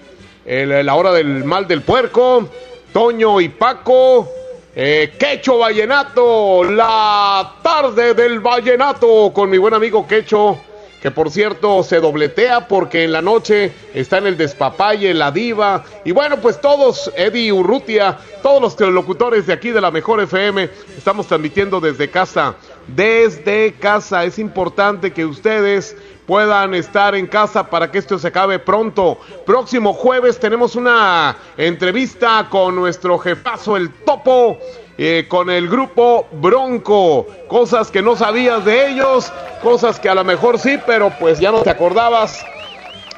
[0.45, 2.49] el- la hora del mal del puerco.
[2.95, 4.26] Toño y Paco.
[4.73, 10.57] Eh, Quecho Vallenato, la tarde del Vallenato con mi buen amigo Quecho,
[11.01, 15.84] que por cierto se dobletea porque en la noche está en el despapalle, la diva,
[16.05, 20.69] y bueno, pues todos, Eddie Urrutia, todos los locutores de aquí de la Mejor FM,
[20.97, 22.55] estamos transmitiendo desde casa,
[22.88, 28.60] desde casa, es importante que ustedes puedan estar en casa para que esto se acabe
[28.60, 29.19] pronto.
[29.45, 34.57] Próximo jueves tenemos una entrevista con nuestro jefazo, el Topo,
[34.97, 37.27] eh, con el grupo Bronco.
[37.47, 39.31] Cosas que no sabías de ellos,
[39.61, 42.45] cosas que a lo mejor sí, pero pues ya no te acordabas.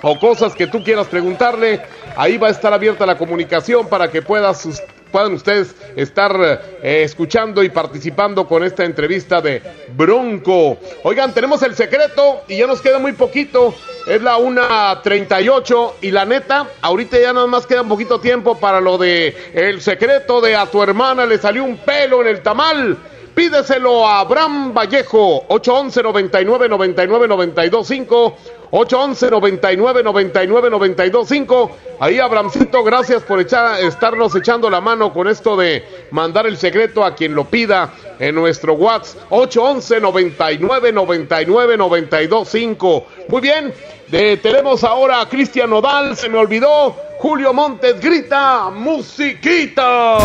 [0.03, 1.81] O cosas que tú quieras preguntarle,
[2.15, 6.35] ahí va a estar abierta la comunicación para que puedas, puedan ustedes estar
[6.81, 9.61] eh, escuchando y participando con esta entrevista de
[9.95, 10.77] Bronco.
[11.03, 13.73] Oigan, tenemos el secreto y ya nos queda muy poquito.
[14.07, 18.79] Es la 1.38 y la neta, ahorita ya nada más queda un poquito tiempo para
[18.79, 22.97] lo de el secreto de a tu hermana le salió un pelo en el tamal.
[23.37, 28.35] Pídeselo a Abraham Vallejo, 811 99 99 925
[28.71, 35.55] 811 99 99 925 Ahí, Abramcito, gracias por echar, estarnos echando la mano con esto
[35.55, 43.05] de mandar el secreto a quien lo pida en nuestro WhatsApp 811 99 99 925
[43.29, 43.71] Muy bien,
[44.07, 46.95] de- tenemos ahora a Cristian Nodal, se me olvidó.
[47.19, 50.17] Julio Montes grita, musiquita.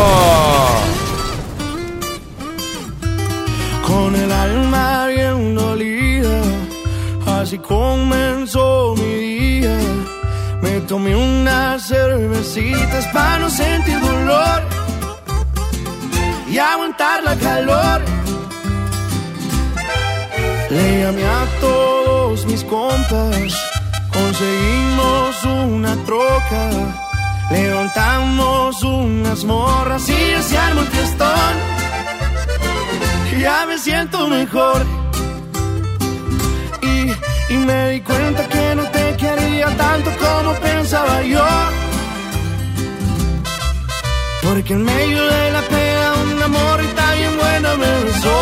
[7.53, 9.79] Así comenzó mi día.
[10.63, 14.63] Me tomé unas cervecitas para no sentir dolor
[16.49, 18.01] y aguantar la calor.
[20.71, 23.53] Le llamé a todos mis compas,
[24.15, 26.71] conseguimos una troca,
[27.51, 30.89] levantamos unas morras y se armó el
[33.39, 35.03] ya me siento mejor.
[37.53, 41.47] Y me di cuenta que no te quería tanto como pensaba yo.
[44.43, 48.39] Porque en medio de la pena un amor y tan bien buena me besó.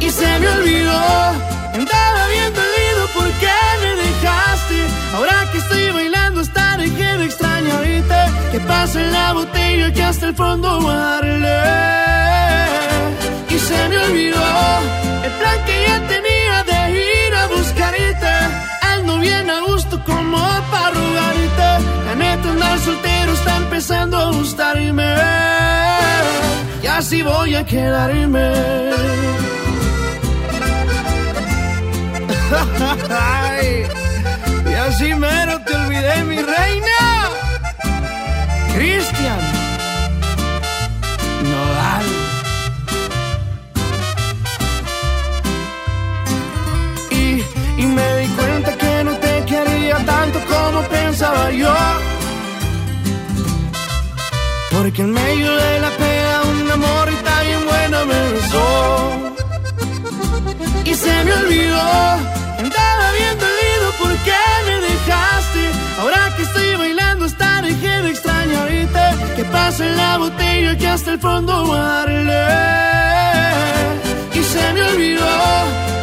[0.00, 1.02] Y se me olvidó,
[1.78, 3.52] andaba bien perdido porque
[3.82, 4.78] me dejaste.
[5.14, 8.20] Ahora que estoy bailando hasta dejé de extrañarte.
[8.52, 11.58] Que pasa en la botella que hasta el fondo darle.
[13.54, 14.46] Y se me olvidó
[15.26, 16.35] el plan que ya tenía
[18.20, 19.20] ir a buscarte.
[19.20, 20.38] bien a gusto como
[20.70, 21.84] para rogarte.
[22.06, 25.14] La neta andar soltero está empezando a gustarme.
[26.82, 28.52] Y así voy a quedarme.
[34.68, 37.30] Y así mero te olvidé, mi reina.
[38.74, 39.45] Cristian
[51.18, 51.74] pensaba yo.
[54.70, 58.66] Porque en medio de la pena una morrita bien buena me besó.
[60.84, 61.88] Y se me olvidó,
[62.62, 64.36] andaba bien dolido porque
[64.66, 65.62] me dejaste.
[66.00, 69.04] Ahora que estoy bailando hasta dejé de extrañarte.
[69.36, 72.44] Que pasa en la botella que hasta el fondo darle.
[74.34, 75.32] Y se me olvidó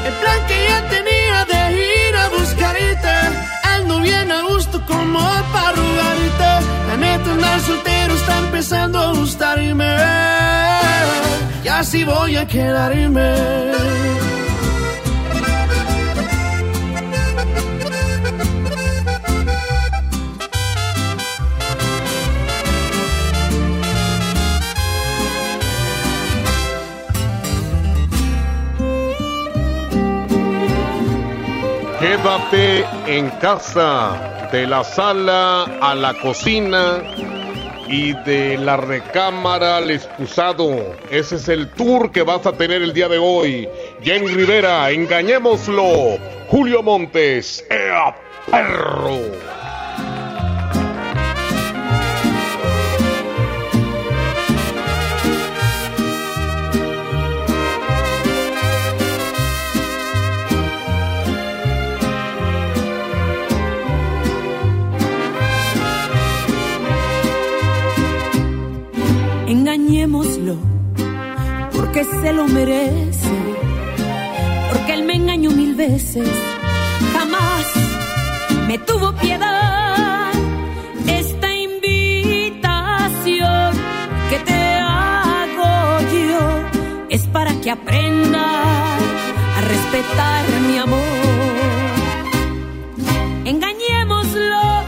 [0.08, 1.13] el plan que ya tenía
[4.04, 5.20] bien a gusto como
[5.54, 6.68] para rogarte.
[6.88, 9.96] La neta andar soltero está empezando a gustarme.
[11.64, 14.23] Y así voy a quedarme.
[33.06, 37.04] En casa, de la sala a la cocina
[37.90, 40.96] y de la recámara al excusado.
[41.12, 43.68] Ese es el tour que vas a tener el día de hoy.
[44.02, 46.18] Jenny Rivera, engañémoslo.
[46.48, 48.16] Julio Montes, ¡Ea,
[48.50, 49.20] perro!
[69.74, 70.56] Engañémoslo,
[71.76, 73.36] porque se lo merece,
[74.72, 76.30] porque él me engañó mil veces,
[77.12, 77.66] jamás
[78.68, 80.32] me tuvo piedad.
[81.08, 82.12] Esta invitación
[84.30, 86.62] que te hago yo
[87.10, 88.44] es para que aprenda
[89.58, 91.02] a respetar mi amor.
[93.44, 94.84] Engañémoslo,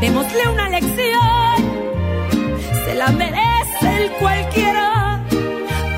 [0.00, 1.56] démosle una lección,
[2.84, 3.55] se la merece
[4.18, 5.24] cualquiera,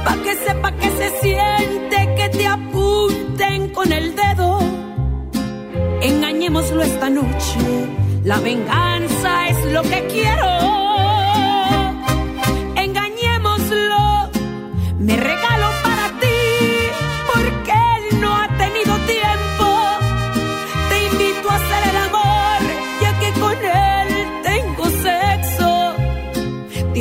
[0.05, 4.59] pa' que sepa que se siente que te apunten con el dedo.
[6.01, 7.59] Engañémoslo esta noche,
[8.25, 10.88] la venganza es lo que quiero.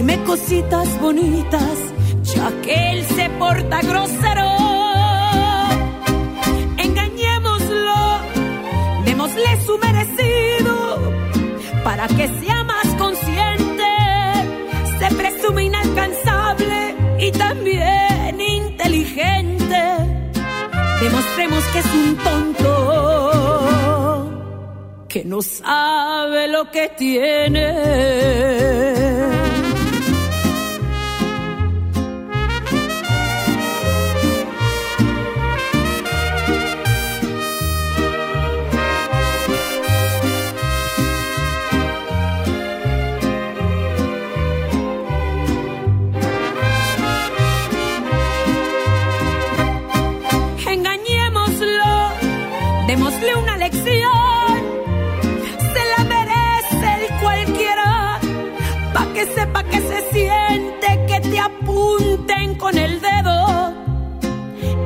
[0.08, 1.78] Dime cositas bonitas,
[2.34, 4.56] ya que él se porta grosero.
[6.78, 8.22] Engañémoslo,
[9.04, 11.12] démosle su merecido,
[11.84, 13.84] para que sea más consciente.
[14.98, 19.82] Se presume inalcanzable y también inteligente.
[21.02, 22.70] Demostremos que es un tonto,
[25.10, 28.38] que no sabe lo que tiene.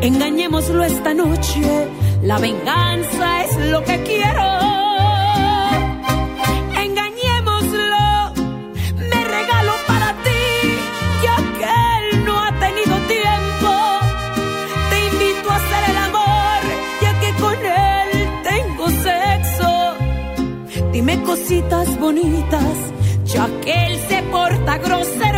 [0.01, 1.61] Engañémoslo esta noche,
[2.23, 4.47] la venganza es lo que quiero.
[6.85, 8.33] Engañémoslo,
[8.97, 10.41] me regalo para ti,
[11.23, 13.71] ya que él no ha tenido tiempo.
[14.89, 16.61] Te invito a hacer el amor,
[17.03, 18.09] ya que con él
[18.43, 19.69] tengo sexo.
[20.91, 22.75] Dime cositas bonitas,
[23.25, 25.30] ya que él se porta grosero.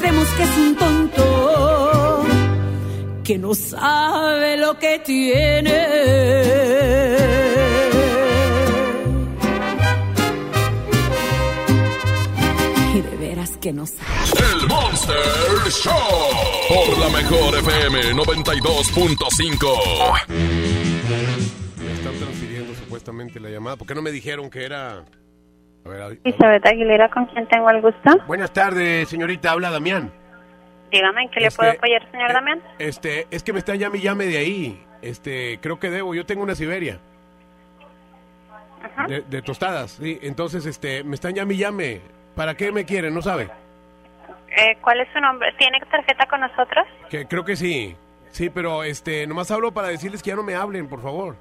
[0.00, 2.24] Demostremos que es un tonto,
[3.24, 5.74] que no sabe lo que tiene.
[12.94, 14.06] Y de veras que no sabe.
[14.52, 15.16] El Monster
[15.68, 15.92] Show.
[16.68, 20.26] Por la mejor FM 92.5.
[21.76, 23.74] Me están transfiriendo supuestamente la llamada.
[23.76, 25.04] ¿Por qué no me dijeron que era.?
[25.88, 28.10] A ver, a- Elizabeth Aguilera, ¿con quién tengo el gusto?
[28.26, 29.52] Buenas tardes, señorita.
[29.52, 30.12] Habla Damián.
[30.90, 32.62] Dígame, ¿en qué le Este, puedo apoyar, señor Damián?
[32.78, 34.86] Este, es que me está llame y llame de ahí.
[35.02, 36.14] Este, creo que debo.
[36.14, 36.98] Yo tengo una Siberia.
[39.08, 40.18] De, de tostadas, sí.
[40.22, 42.00] Entonces, este, me están llame y llame.
[42.34, 43.14] ¿Para qué me quieren?
[43.14, 43.48] ¿No sabe?
[44.56, 45.52] Eh, ¿Cuál es su nombre?
[45.58, 46.86] ¿Tiene tarjeta con nosotros?
[47.10, 47.96] Que creo que sí.
[48.30, 51.36] Sí, pero este, nomás hablo para decirles que ya no me hablen, por favor.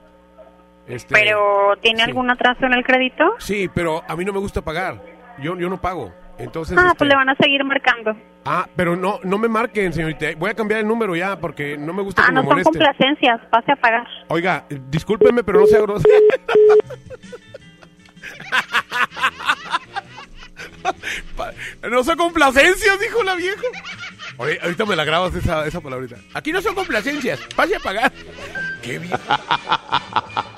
[0.87, 2.05] Este, ¿Pero tiene sí.
[2.05, 3.23] algún atraso en el crédito?
[3.39, 5.01] Sí, pero a mí no me gusta pagar.
[5.39, 6.13] Yo, yo no pago.
[6.39, 8.15] Entonces, ah, este, pues le van a seguir marcando.
[8.45, 10.27] ah, pero no, no me marquen, señorita.
[10.37, 12.73] Voy a cambiar el número ya porque no me gusta Ah, que no me son
[12.73, 14.07] complacencias, pase a pagar.
[14.29, 16.13] Oiga, discúlpeme, pero no sea grosero.
[21.89, 23.61] No son complacencias, dijo la vieja.
[24.37, 26.17] Oye, ahorita me la grabas esa, esa palabrita.
[26.33, 28.11] Aquí no son complacencias, pase a pagar.
[28.81, 29.13] Qué bien.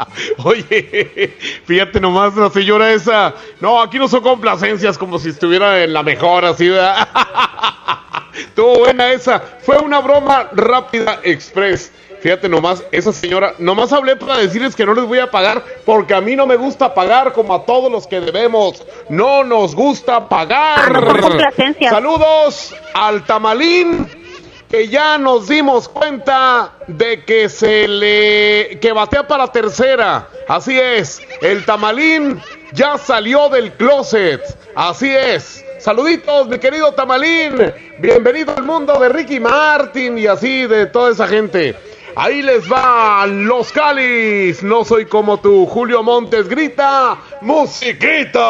[0.43, 1.34] Oye,
[1.65, 3.34] fíjate nomás la señora esa.
[3.59, 7.07] No, aquí no son complacencias como si estuviera en la mejor, así, ¿verdad?
[8.34, 9.39] Estuvo buena esa.
[9.61, 11.91] Fue una broma rápida express.
[12.21, 16.13] Fíjate nomás, esa señora, nomás hablé para decirles que no les voy a pagar porque
[16.13, 18.85] a mí no me gusta pagar como a todos los que debemos.
[19.07, 20.97] No nos gusta pagar.
[20.97, 21.89] Ah, no.
[21.89, 24.18] Saludos al tamalín
[24.69, 30.27] que ya nos dimos cuenta de que se le que batea para tercera.
[30.47, 32.39] Así es, el tamalín
[32.73, 34.41] ya salió del closet.
[34.75, 35.65] Así es.
[35.79, 37.73] Saluditos, mi querido tamalín.
[37.99, 41.75] Bienvenido al mundo de Ricky Martin y así de toda esa gente.
[42.15, 44.61] Ahí les va los Calis.
[44.61, 48.49] No soy como tú, Julio Montes grita, musiquita.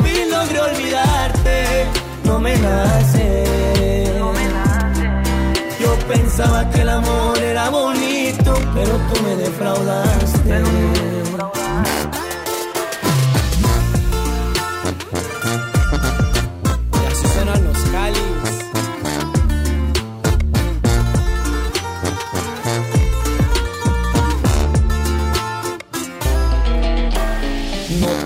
[2.23, 3.43] No me nace.
[5.79, 10.49] Yo pensaba que el amor era bonito, pero tú me defraudaste.
[10.49, 12.10] Y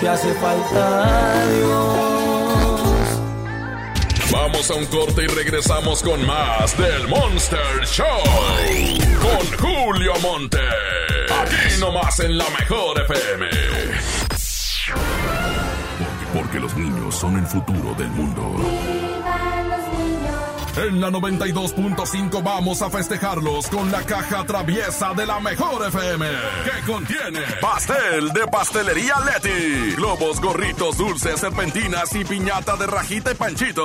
[0.00, 2.00] Te hace falta Dios.
[4.32, 8.06] Vamos a un corte y regresamos con más del Monster Show.
[9.20, 10.58] Con Julio Monte.
[11.42, 13.46] Aquí nomás en la mejor FM.
[16.32, 19.09] Porque los niños son el futuro del mundo.
[20.86, 26.26] En la 92.5 vamos a festejarlos con la caja traviesa de la mejor FM.
[26.64, 33.34] Que contiene pastel de pastelería Leti, globos, gorritos, dulces, serpentinas y piñata de rajita y
[33.34, 33.84] panchito.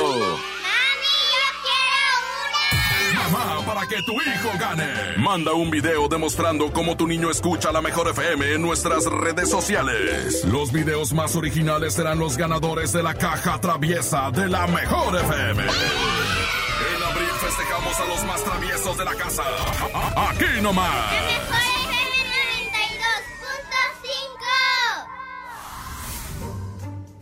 [3.14, 5.18] Mamá, para que tu hijo gane.
[5.18, 10.46] Manda un video demostrando cómo tu niño escucha la mejor FM en nuestras redes sociales.
[10.46, 15.64] Los videos más originales serán los ganadores de la caja traviesa de la mejor FM.
[17.56, 19.44] Festejamos a los más traviesos de la casa.
[20.30, 20.90] Aquí nomás.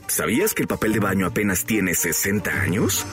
[0.08, 3.06] ¿Sabías que el papel de baño apenas tiene 60 años?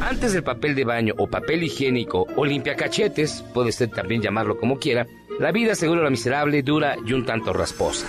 [0.00, 4.80] Antes del papel de baño o papel higiénico o limpiacachetes, puede usted también llamarlo como
[4.80, 5.06] quiera,
[5.38, 8.08] la vida seguro la miserable, dura y un tanto rasposa.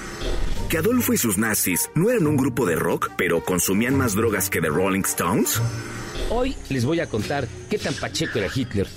[0.70, 4.50] ¿Que Adolfo y sus nazis no eran un grupo de rock, pero consumían más drogas
[4.50, 5.62] que The Rolling Stones?
[6.30, 8.88] Hoy les voy a contar qué tan pacheco era Hitler.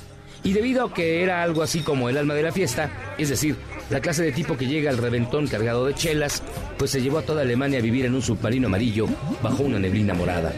[0.45, 3.57] Y debido a que era algo así como el alma de la fiesta, es decir,
[3.91, 6.43] la clase de tipo que llega al reventón cargado de chelas,
[6.79, 9.07] pues se llevó a toda Alemania a vivir en un submarino amarillo
[9.43, 10.53] bajo una neblina morada.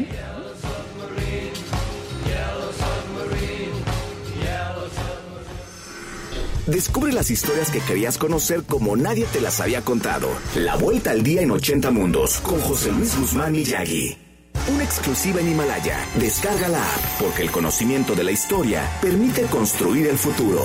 [6.67, 10.29] Descubre las historias que querías conocer como nadie te las había contado.
[10.57, 14.24] La vuelta al día en 80 mundos con José Luis Guzmán y Yagi.
[14.67, 15.99] Una exclusiva en Himalaya.
[16.19, 20.63] Descarga la app porque el conocimiento de la historia permite construir el futuro.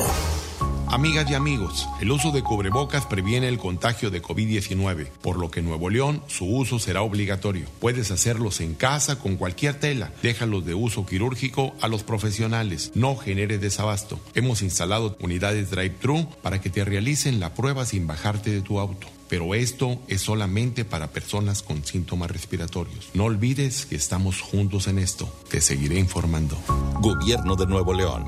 [0.88, 5.60] Amigas y amigos, el uso de cubrebocas previene el contagio de COVID-19, por lo que
[5.60, 7.68] en Nuevo León su uso será obligatorio.
[7.80, 10.11] Puedes hacerlos en casa con cualquier tela.
[10.24, 12.91] Déjalos de uso quirúrgico a los profesionales.
[12.95, 14.20] No genere desabasto.
[14.34, 19.07] Hemos instalado unidades drive-thru para que te realicen la prueba sin bajarte de tu auto.
[19.30, 23.10] Pero esto es solamente para personas con síntomas respiratorios.
[23.14, 25.32] No olvides que estamos juntos en esto.
[25.50, 26.58] Te seguiré informando.
[27.00, 28.26] Gobierno de Nuevo León.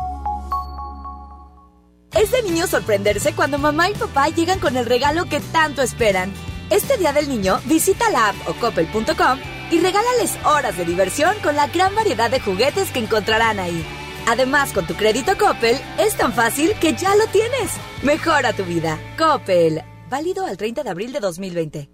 [2.14, 6.32] Es de niño sorprenderse cuando mamá y papá llegan con el regalo que tanto esperan.
[6.70, 9.40] Este día del niño, visita la app o coppel.com
[9.72, 13.84] y regálales horas de diversión con la gran variedad de juguetes que encontrarán ahí.
[14.28, 17.72] Además, con tu crédito Coppel, es tan fácil que ya lo tienes.
[18.04, 19.00] Mejora tu vida.
[19.18, 19.82] Coppel.
[20.12, 21.90] Válido al 30 de abril de 2020.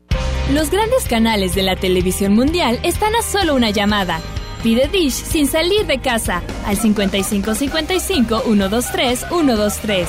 [0.52, 4.19] Los grandes canales de la televisión mundial están a solo una llamada.
[4.64, 10.07] Pide Dish sin salir de casa al 5555 123 123.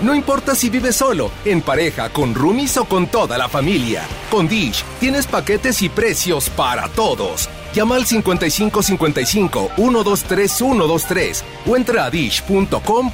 [0.00, 4.02] No importa si vives solo, en pareja, con roomies o con toda la familia.
[4.30, 7.50] Con Dish tienes paquetes y precios para todos.
[7.74, 13.12] Llama al 5555 123 123 o entra a dish.com.mx.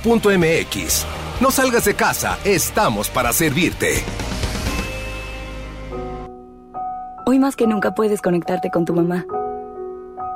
[1.40, 4.02] No salgas de casa, estamos para servirte.
[7.27, 9.24] Hoy más que nunca puedes conectarte con tu mamá.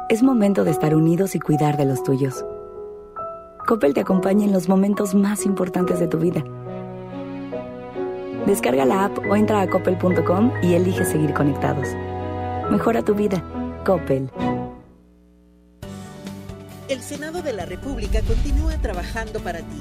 [0.08, 2.44] Es momento de estar unidos y cuidar de los tuyos.
[3.66, 6.44] Coppel te acompaña en los momentos más importantes de tu vida.
[8.46, 11.88] Descarga la app o entra a coppel.com y elige seguir conectados.
[12.70, 13.42] Mejora tu vida.
[13.84, 14.30] Coppel.
[16.88, 19.80] El Senado de la República continúa trabajando para ti.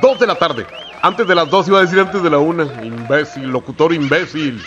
[0.00, 0.66] dos de la tarde.
[1.02, 2.64] Antes de las dos iba a decir antes de la una.
[2.82, 4.62] Imbécil, locutor imbécil.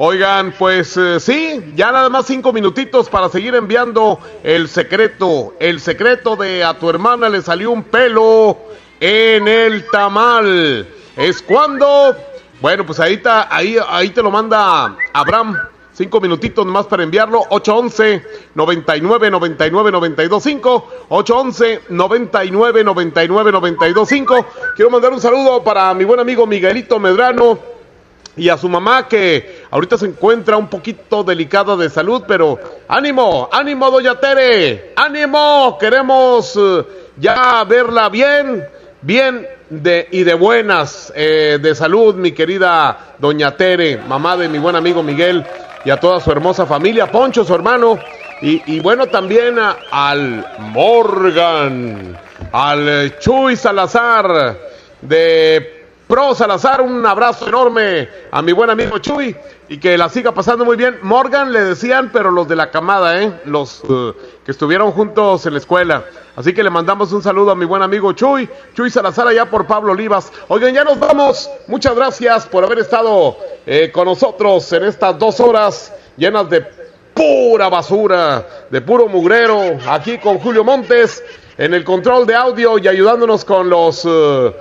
[0.00, 5.54] Oigan, pues eh, sí, ya nada más cinco minutitos para seguir enviando el secreto.
[5.58, 8.56] El secreto de a tu hermana le salió un pelo
[9.00, 10.86] en el tamal.
[11.16, 12.16] ¿Es cuando?
[12.60, 15.58] Bueno, pues ahí, está, ahí, ahí te lo manda Abraham.
[15.92, 17.40] Cinco minutitos más para enviarlo.
[17.50, 20.88] 811 99 99 92 5.
[21.08, 24.46] 811 99 99 92 5.
[24.76, 27.77] Quiero mandar un saludo para mi buen amigo Miguelito Medrano
[28.38, 33.48] y a su mamá que ahorita se encuentra un poquito delicada de salud, pero ánimo,
[33.52, 36.84] ánimo, doña Tere, ánimo, queremos eh,
[37.16, 38.64] ya verla bien,
[39.02, 44.58] bien de, y de buenas, eh, de salud, mi querida doña Tere, mamá de mi
[44.58, 45.44] buen amigo Miguel
[45.84, 47.98] y a toda su hermosa familia, Poncho, su hermano,
[48.40, 49.56] y, y bueno, también
[49.90, 52.16] al Morgan,
[52.52, 54.56] al Chuy Salazar
[55.02, 55.77] de
[56.08, 59.36] Pro Salazar, un abrazo enorme a mi buen amigo Chuy
[59.68, 60.98] y que la siga pasando muy bien.
[61.02, 63.30] Morgan le decían, pero los de la camada, ¿eh?
[63.44, 66.06] los eh, que estuvieron juntos en la escuela.
[66.34, 69.66] Así que le mandamos un saludo a mi buen amigo Chuy, Chuy Salazar allá por
[69.66, 70.32] Pablo Olivas.
[70.48, 71.50] Oigan, ya nos vamos.
[71.66, 73.36] Muchas gracias por haber estado
[73.66, 76.62] eh, con nosotros en estas dos horas llenas de
[77.12, 81.22] pura basura, de puro mugrero, aquí con Julio Montes
[81.58, 84.54] en el control de audio y ayudándonos con los eh,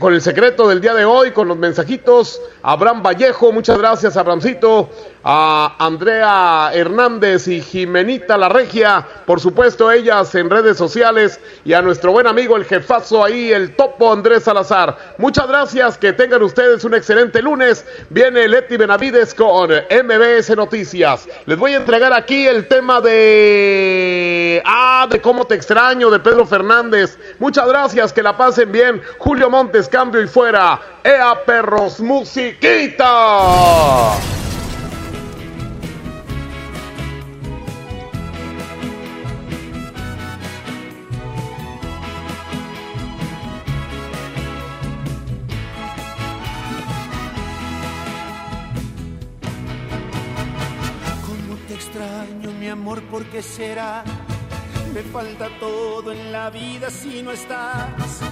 [0.00, 2.40] con el secreto del día de hoy, con los mensajitos.
[2.62, 4.90] Abraham Vallejo, muchas gracias, Abrahamcito.
[5.28, 11.40] A Andrea Hernández y Jimenita La Regia, por supuesto, ellas en redes sociales.
[11.64, 15.14] Y a nuestro buen amigo, el jefazo ahí, el topo Andrés Salazar.
[15.18, 17.84] Muchas gracias, que tengan ustedes un excelente lunes.
[18.10, 21.28] Viene Leti Benavides con MBS Noticias.
[21.46, 24.62] Les voy a entregar aquí el tema de.
[24.64, 27.18] Ah, de cómo te extraño, de Pedro Fernández.
[27.40, 29.02] Muchas gracias, que la pasen bien.
[29.18, 30.80] Julio Montes, cambio y fuera.
[31.04, 33.04] ¡Ea perros, musiquita!
[51.26, 53.02] ¿Cómo te extraño, mi amor?
[53.02, 54.02] ¿Por qué será?
[54.94, 58.22] Me falta todo en la vida si no estás.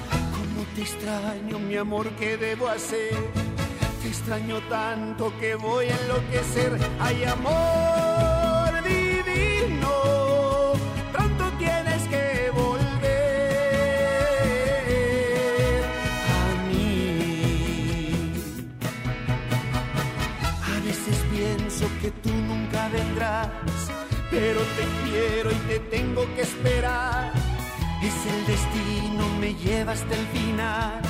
[0.65, 2.09] ¿Cómo te extraño, mi amor?
[2.17, 3.13] ¿Qué debo hacer?
[4.01, 6.79] Te extraño tanto que voy a enloquecer.
[7.01, 10.73] Ay, amor divino,
[11.13, 13.05] pronto tienes que volver
[16.33, 18.13] a mí.
[20.63, 23.51] A veces pienso que tú nunca vendrás,
[24.31, 27.44] pero te quiero y te tengo que esperar.
[28.05, 31.01] Es el destino, me lleva hasta el final,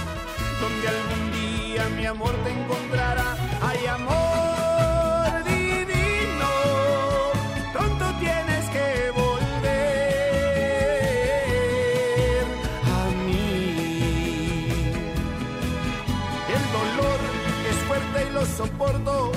[0.61, 3.37] donde algún día mi amor te encontrará.
[3.61, 6.51] Ay, amor divino,
[7.73, 9.75] pronto tienes que volver
[12.99, 14.69] a mí.
[16.57, 17.19] El dolor
[17.71, 19.33] es fuerte y lo soporto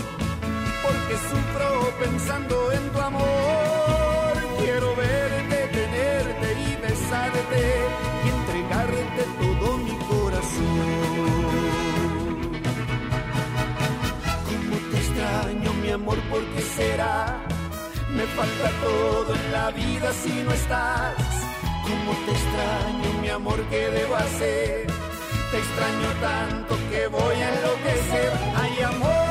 [0.84, 1.70] porque sufro
[2.00, 3.47] pensando en tu amor.
[7.56, 10.68] Y entregarte todo mi corazón.
[14.48, 17.40] Cómo te extraño, mi amor, ¿por qué será?
[18.16, 21.16] Me falta todo en la vida si no estás.
[21.84, 24.88] Cómo te extraño, mi amor, ¿qué debo hacer?
[25.52, 28.32] Te extraño tanto que voy a enloquecer.
[28.56, 29.27] Ay, amor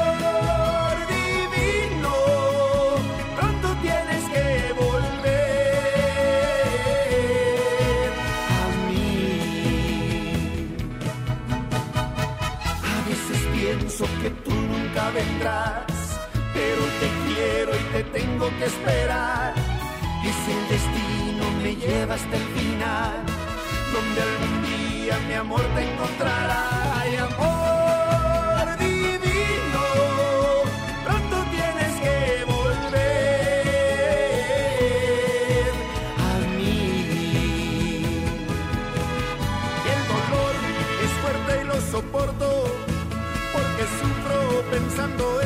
[16.53, 19.55] pero te quiero y te tengo que esperar.
[20.25, 21.45] Es el destino
[21.75, 23.13] lleva hasta el final,
[23.93, 26.76] donde algún día mi amor te encontrará.
[45.07, 45.46] Pensando